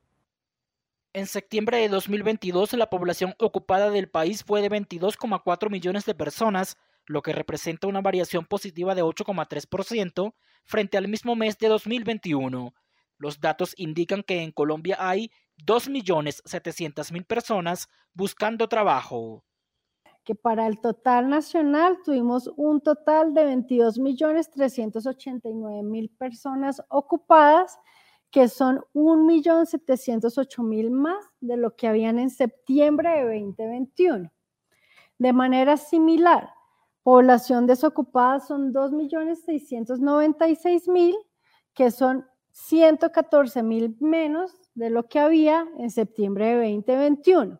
En 1.13 1.25
septiembre 1.25 1.77
de 1.77 1.89
2022, 1.89 2.73
la 2.73 2.91
población 2.91 3.33
ocupada 3.39 3.89
del 3.89 4.07
país 4.07 4.43
fue 4.43 4.61
de 4.61 4.69
22,4 4.69 5.71
millones 5.71 6.05
de 6.05 6.13
personas, 6.13 6.77
lo 7.07 7.23
que 7.23 7.33
representa 7.33 7.87
una 7.87 8.01
variación 8.01 8.45
positiva 8.45 8.93
de 8.93 9.01
8,3% 9.01 10.35
frente 10.63 10.97
al 10.99 11.07
mismo 11.07 11.35
mes 11.35 11.57
de 11.57 11.69
2021. 11.69 12.71
Los 13.23 13.39
datos 13.39 13.73
indican 13.77 14.21
que 14.21 14.43
en 14.43 14.51
Colombia 14.51 14.97
hay 14.99 15.31
2.700.000 15.65 17.25
personas 17.25 17.87
buscando 18.13 18.67
trabajo. 18.67 19.45
Que 20.25 20.35
para 20.35 20.67
el 20.67 20.81
total 20.81 21.29
nacional 21.29 21.99
tuvimos 22.03 22.51
un 22.57 22.81
total 22.81 23.33
de 23.33 23.45
22.389.000 23.45 26.17
personas 26.17 26.83
ocupadas, 26.89 27.79
que 28.29 28.49
son 28.49 28.81
1.708.000 28.93 30.89
más 30.89 31.23
de 31.39 31.55
lo 31.55 31.77
que 31.77 31.87
habían 31.87 32.19
en 32.19 32.29
septiembre 32.29 33.09
de 33.09 33.23
2021. 33.39 34.29
De 35.17 35.31
manera 35.31 35.77
similar, 35.77 36.49
población 37.03 37.67
desocupada 37.67 38.41
son 38.41 38.73
2.696.000, 38.73 41.15
que 41.73 41.89
son 41.89 42.27
114 42.53 43.63
mil 43.63 43.97
menos 43.99 44.53
de 44.75 44.91
lo 44.91 45.07
que 45.07 45.19
había 45.19 45.65
en 45.79 45.89
septiembre 45.89 46.55
de 46.55 46.71
2021. 46.71 47.59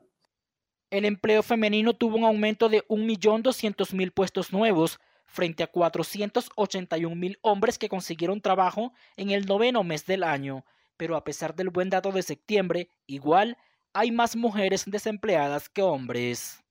El 0.91 1.05
empleo 1.05 1.41
femenino 1.41 1.93
tuvo 1.93 2.17
un 2.17 2.23
aumento 2.23 2.69
de 2.69 2.87
1.200.000 2.87 4.13
puestos 4.13 4.53
nuevos 4.53 4.99
frente 5.25 5.63
a 5.63 5.71
481.000 5.71 7.39
hombres 7.41 7.79
que 7.79 7.89
consiguieron 7.89 8.39
trabajo 8.39 8.93
en 9.17 9.31
el 9.31 9.47
noveno 9.47 9.83
mes 9.83 10.05
del 10.05 10.23
año, 10.23 10.63
pero 10.95 11.15
a 11.15 11.23
pesar 11.23 11.55
del 11.55 11.71
buen 11.71 11.89
dato 11.89 12.11
de 12.11 12.21
septiembre, 12.21 12.89
igual 13.07 13.57
hay 13.93 14.11
más 14.11 14.35
mujeres 14.35 14.83
desempleadas 14.85 15.69
que 15.69 15.81
hombres. 15.81 16.63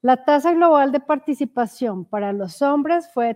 La 0.00 0.24
tasa 0.24 0.52
global 0.52 0.92
de 0.92 1.00
participación 1.00 2.04
para 2.04 2.32
los 2.32 2.62
hombres 2.62 3.12
fue 3.12 3.26
de 3.26 3.34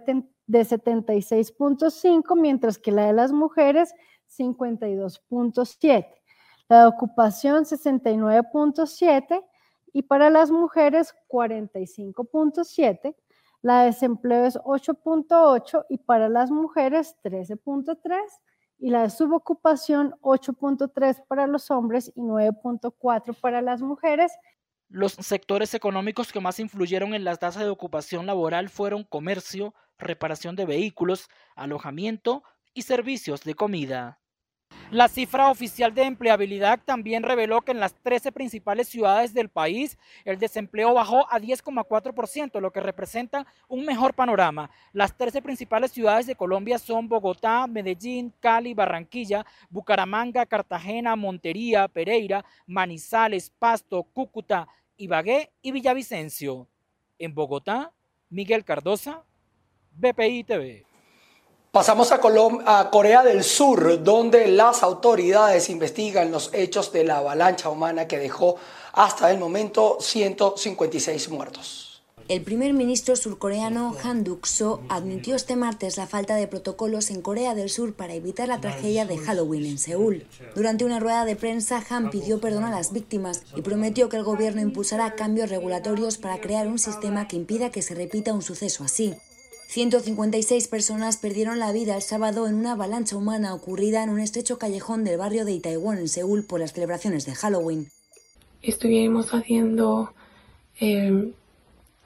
76.5, 0.59 2.37
mientras 2.37 2.79
que 2.79 2.93
la 2.93 3.07
de 3.07 3.13
las 3.13 3.33
mujeres 3.33 3.95
52.7. 4.29 6.07
La 6.69 6.83
de 6.83 6.87
ocupación 6.87 7.65
69.7 7.65 9.45
y 9.93 10.03
para 10.03 10.31
las 10.31 10.51
mujeres 10.51 11.15
45.7. 11.29 13.17
La 13.63 13.81
de 13.81 13.87
desempleo 13.87 14.47
es 14.47 14.57
8.8 14.59 15.87
y 15.89 15.99
para 15.99 16.29
las 16.29 16.51
mujeres 16.51 17.17
13.3 17.23 18.19
y 18.79 18.91
la 18.91 19.03
de 19.03 19.11
subocupación 19.11 20.15
8.3 20.23 21.27
para 21.27 21.47
los 21.47 21.71
hombres 21.71 22.11
y 22.15 22.23
9.4 22.23 23.39
para 23.41 23.61
las 23.61 23.83
mujeres 23.83 24.33
Los 24.93 25.13
sectores 25.13 25.73
económicos 25.75 26.33
que 26.33 26.41
más 26.41 26.59
influyeron 26.59 27.15
en 27.15 27.23
las 27.23 27.39
tasas 27.39 27.63
de 27.63 27.69
ocupación 27.71 28.27
laboral 28.27 28.69
fueron 28.69 29.05
comercio, 29.05 29.73
reparación 29.99 30.57
de 30.57 30.67
vehículos, 30.67 31.29
alojamiento 31.55 32.43
y 32.75 32.83
servicios 32.83 33.45
de 33.45 33.55
comida. 33.55 34.19
La 34.93 35.07
cifra 35.07 35.53
oficial 35.53 35.95
de 35.95 36.03
empleabilidad 36.03 36.81
también 36.85 37.23
reveló 37.23 37.61
que 37.61 37.71
en 37.71 37.79
las 37.79 37.95
13 37.95 38.33
principales 38.33 38.89
ciudades 38.89 39.33
del 39.33 39.49
país 39.49 39.97
el 40.25 40.41
desempleo 40.41 40.93
bajó 40.95 41.33
a 41.33 41.39
10,4%, 41.39 42.61
lo 42.61 42.73
que 42.73 42.81
representa 42.81 43.47
un 43.69 43.85
mejor 43.85 44.15
panorama. 44.15 44.69
Las 44.93 45.17
13 45.17 45.43
principales 45.43 45.93
ciudades 45.93 46.27
de 46.27 46.35
Colombia 46.35 46.77
son 46.77 47.09
Bogotá, 47.09 47.69
Medellín, 47.69 48.35
Cali, 48.41 48.75
Barranquilla, 48.75 49.47
Bucaramanga, 49.69 50.45
Cartagena, 50.45 51.15
Montería, 51.15 51.87
Pereira, 51.87 52.45
Manizales, 52.67 53.49
Pasto, 53.49 54.03
Cúcuta, 54.03 54.67
Ibagué 54.97 55.53
y 55.63 55.71
Villavicencio. 55.71 56.67
En 57.17 57.33
Bogotá, 57.33 57.93
Miguel 58.29 58.65
Cardosa, 58.65 59.23
BPI 59.93 60.43
TV. 60.43 60.90
Pasamos 61.73 62.11
a, 62.11 62.91
Corea 62.91 63.23
del 63.23 63.45
Sur, 63.45 64.03
donde 64.03 64.49
las 64.49 64.83
autoridades 64.83 65.71
investigan 65.71 66.33
los 66.33 66.51
hechos 66.53 66.91
de 66.93 67.05
la 67.05 67.19
avalancha 67.19 67.69
humana 67.69 68.09
que 68.09 68.19
dejó 68.19 68.57
hasta 68.93 69.31
el 69.31 69.39
momento 69.39 69.99
156 70.01 71.29
muertos. 71.29 72.03
El 72.27 72.43
primer 72.43 72.73
ministro 72.73 73.15
surcoreano 73.15 73.95
Han 74.03 74.25
Duck-soo 74.25 74.81
admitió 74.89 75.37
este 75.37 75.55
martes 75.55 75.97
la 75.97 76.09
falta 76.09 76.35
de 76.35 76.49
protocolos 76.49 77.09
en 77.11 77.23
Corea 77.23 77.55
del 77.55 77.71
Sur 77.71 77.95
para 77.95 78.15
evitar 78.15 78.49
la 78.49 78.61
tragedia 78.61 79.07
de 79.07 79.19
Halloween 79.19 79.67
en 79.67 79.79
Seúl. 79.79 80.27
Durante 80.57 80.85
una 80.85 80.99
rueda 80.99 81.25
de 81.25 81.37
prensa, 81.37 81.85
Han 81.89 82.11
pidió 82.11 82.41
perdón 82.41 82.65
a 82.65 82.71
las 82.71 82.93
víctimas 82.93 83.45
y 83.55 83.63
prometió 83.63 84.09
que 84.09 84.17
el 84.17 84.25
gobierno 84.25 84.61
impulsará 84.61 85.15
cambios 85.15 85.51
regulatorios 85.51 86.19
para 86.19 86.41
crear 86.41 86.67
un 86.67 86.81
sistema 86.81 87.29
que 87.29 87.37
impida 87.37 87.71
que 87.71 87.83
se 87.83 87.95
repita 87.95 88.35
un 88.35 88.43
suceso 88.43 88.83
así. 88.83 89.15
156 89.71 90.67
personas 90.67 91.17
perdieron 91.17 91.61
la 91.61 91.71
vida 91.71 91.95
el 91.95 92.03
sábado 92.03 92.49
en 92.49 92.57
una 92.57 92.73
avalancha 92.73 93.17
humana 93.17 93.55
ocurrida 93.55 94.03
en 94.03 94.11
un 94.11 94.19
estrecho 94.19 94.59
callejón 94.59 95.05
del 95.05 95.17
barrio 95.17 95.45
de 95.45 95.53
Itaewon 95.53 95.99
en 95.99 96.09
Seúl 96.09 96.43
por 96.43 96.59
las 96.59 96.73
celebraciones 96.73 97.25
de 97.25 97.37
Halloween. 97.37 97.87
Estuvimos 98.63 99.33
haciendo 99.33 100.13
eh, 100.81 101.33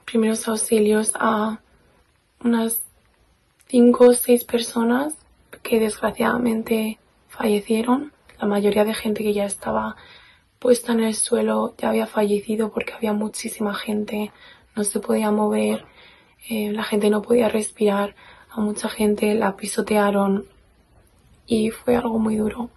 primeros 0.04 0.46
auxilios 0.46 1.12
a 1.14 1.62
unas 2.44 2.80
5 3.68 4.08
o 4.08 4.12
6 4.12 4.44
personas 4.44 5.14
que 5.62 5.80
desgraciadamente 5.80 6.98
fallecieron. 7.28 8.12
La 8.38 8.46
mayoría 8.46 8.84
de 8.84 8.92
gente 8.92 9.22
que 9.22 9.32
ya 9.32 9.46
estaba 9.46 9.96
puesta 10.58 10.92
en 10.92 11.00
el 11.00 11.14
suelo 11.14 11.74
ya 11.78 11.88
había 11.88 12.06
fallecido 12.06 12.70
porque 12.70 12.92
había 12.92 13.14
muchísima 13.14 13.74
gente, 13.74 14.32
no 14.76 14.84
se 14.84 15.00
podía 15.00 15.30
mover 15.30 15.86
eh, 16.48 16.72
la 16.72 16.84
gente 16.84 17.10
no 17.10 17.22
podía 17.22 17.48
respirar, 17.48 18.14
a 18.50 18.60
mucha 18.60 18.88
gente 18.88 19.34
la 19.34 19.56
pisotearon 19.56 20.46
y 21.46 21.70
fue 21.70 21.96
algo 21.96 22.18
muy 22.18 22.36
duro. 22.36 22.70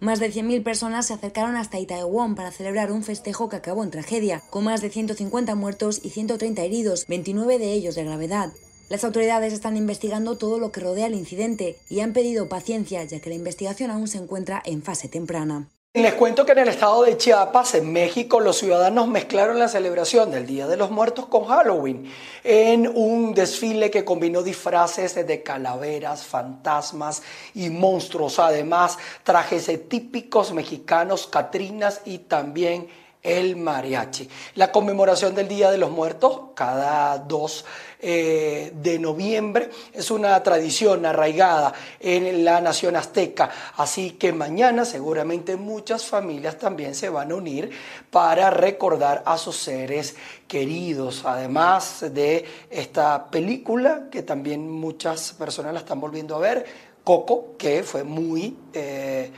Más 0.00 0.20
de 0.20 0.32
100.000 0.32 0.62
personas 0.62 1.06
se 1.06 1.14
acercaron 1.14 1.56
hasta 1.56 1.80
Itaewon 1.80 2.36
para 2.36 2.52
celebrar 2.52 2.92
un 2.92 3.02
festejo 3.02 3.48
que 3.48 3.56
acabó 3.56 3.82
en 3.82 3.90
tragedia, 3.90 4.42
con 4.50 4.64
más 4.64 4.80
de 4.80 4.90
150 4.90 5.54
muertos 5.56 6.00
y 6.04 6.10
130 6.10 6.62
heridos, 6.62 7.06
29 7.08 7.58
de 7.58 7.72
ellos 7.72 7.96
de 7.96 8.04
gravedad. 8.04 8.52
Las 8.88 9.04
autoridades 9.04 9.52
están 9.52 9.76
investigando 9.76 10.38
todo 10.38 10.58
lo 10.58 10.70
que 10.72 10.80
rodea 10.80 11.08
el 11.08 11.14
incidente 11.14 11.76
y 11.90 12.00
han 12.00 12.12
pedido 12.12 12.48
paciencia 12.48 13.02
ya 13.04 13.20
que 13.20 13.28
la 13.28 13.36
investigación 13.36 13.90
aún 13.90 14.08
se 14.08 14.18
encuentra 14.18 14.62
en 14.64 14.82
fase 14.82 15.08
temprana. 15.08 15.68
Les 15.98 16.14
cuento 16.14 16.46
que 16.46 16.52
en 16.52 16.58
el 16.58 16.68
estado 16.68 17.02
de 17.02 17.16
Chiapas, 17.16 17.74
en 17.74 17.92
México, 17.92 18.38
los 18.38 18.58
ciudadanos 18.58 19.08
mezclaron 19.08 19.58
la 19.58 19.66
celebración 19.66 20.30
del 20.30 20.46
Día 20.46 20.68
de 20.68 20.76
los 20.76 20.92
Muertos 20.92 21.26
con 21.26 21.46
Halloween 21.46 22.08
en 22.44 22.86
un 22.86 23.34
desfile 23.34 23.90
que 23.90 24.04
combinó 24.04 24.44
disfraces 24.44 25.16
de 25.16 25.42
calaveras, 25.42 26.22
fantasmas 26.22 27.24
y 27.52 27.70
monstruos. 27.70 28.38
Además, 28.38 28.96
trajes 29.24 29.68
típicos 29.88 30.52
mexicanos, 30.52 31.26
catrinas 31.26 32.00
y 32.04 32.18
también 32.18 32.86
el 33.22 33.56
mariachi. 33.56 34.28
La 34.54 34.70
conmemoración 34.70 35.34
del 35.34 35.48
Día 35.48 35.70
de 35.70 35.78
los 35.78 35.90
Muertos, 35.90 36.40
cada 36.54 37.18
2 37.18 37.64
eh, 38.00 38.72
de 38.74 38.98
noviembre, 38.98 39.70
es 39.92 40.10
una 40.10 40.40
tradición 40.42 41.04
arraigada 41.04 41.72
en 41.98 42.44
la 42.44 42.60
nación 42.60 42.96
azteca. 42.96 43.50
Así 43.76 44.12
que 44.12 44.32
mañana 44.32 44.84
seguramente 44.84 45.56
muchas 45.56 46.04
familias 46.04 46.58
también 46.58 46.94
se 46.94 47.08
van 47.08 47.32
a 47.32 47.34
unir 47.34 47.70
para 48.10 48.50
recordar 48.50 49.22
a 49.26 49.36
sus 49.36 49.56
seres 49.56 50.16
queridos. 50.46 51.24
Además 51.24 52.04
de 52.12 52.44
esta 52.70 53.30
película 53.30 54.08
que 54.10 54.22
también 54.22 54.70
muchas 54.70 55.32
personas 55.32 55.74
la 55.74 55.80
están 55.80 56.00
volviendo 56.00 56.36
a 56.36 56.38
ver, 56.38 56.64
Coco, 57.02 57.56
que 57.58 57.82
fue 57.82 58.04
muy... 58.04 58.56
Eh, 58.72 59.30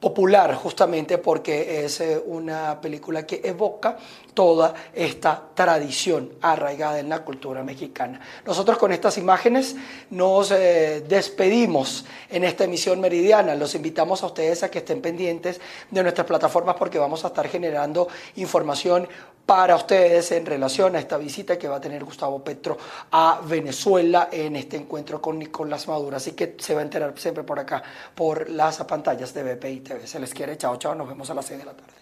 popular 0.00 0.54
justamente 0.54 1.18
porque 1.18 1.84
es 1.84 2.00
eh, 2.00 2.20
una 2.24 2.80
película 2.80 3.26
que 3.26 3.42
evoca 3.44 3.98
toda 4.34 4.74
esta 4.94 5.42
tradición 5.54 6.30
arraigada 6.40 6.98
en 6.98 7.08
la 7.08 7.24
cultura 7.24 7.62
mexicana. 7.62 8.20
Nosotros 8.46 8.78
con 8.78 8.92
estas 8.92 9.18
imágenes 9.18 9.76
nos 10.10 10.50
eh, 10.50 11.04
despedimos 11.08 12.04
en 12.28 12.44
esta 12.44 12.64
emisión 12.64 13.00
meridiana. 13.00 13.54
Los 13.54 13.74
invitamos 13.74 14.22
a 14.22 14.26
ustedes 14.26 14.62
a 14.62 14.70
que 14.70 14.78
estén 14.78 15.00
pendientes 15.00 15.60
de 15.90 16.02
nuestras 16.02 16.26
plataformas 16.26 16.76
porque 16.76 16.98
vamos 16.98 17.24
a 17.24 17.28
estar 17.28 17.48
generando 17.48 18.08
información 18.36 19.08
para 19.46 19.74
ustedes 19.74 20.30
en 20.32 20.46
relación 20.46 20.94
a 20.94 21.00
esta 21.00 21.16
visita 21.18 21.58
que 21.58 21.66
va 21.66 21.76
a 21.76 21.80
tener 21.80 22.04
Gustavo 22.04 22.42
Petro 22.44 22.78
a 23.10 23.40
Venezuela 23.44 24.28
en 24.30 24.54
este 24.54 24.76
encuentro 24.76 25.20
con 25.20 25.38
Nicolás 25.38 25.88
Maduro. 25.88 26.16
Así 26.16 26.32
que 26.32 26.54
se 26.58 26.74
va 26.74 26.80
a 26.80 26.84
enterar 26.84 27.12
siempre 27.16 27.42
por 27.42 27.58
acá, 27.58 27.82
por 28.14 28.48
las 28.48 28.78
pantallas 28.84 29.34
de 29.34 29.54
BPI 29.54 29.80
TV. 29.80 30.06
Se 30.06 30.20
les 30.20 30.32
quiere, 30.32 30.56
chao, 30.56 30.76
chao, 30.76 30.94
nos 30.94 31.08
vemos 31.08 31.28
a 31.30 31.34
las 31.34 31.46
6 31.46 31.58
de 31.58 31.66
la 31.66 31.72
tarde. 31.72 31.99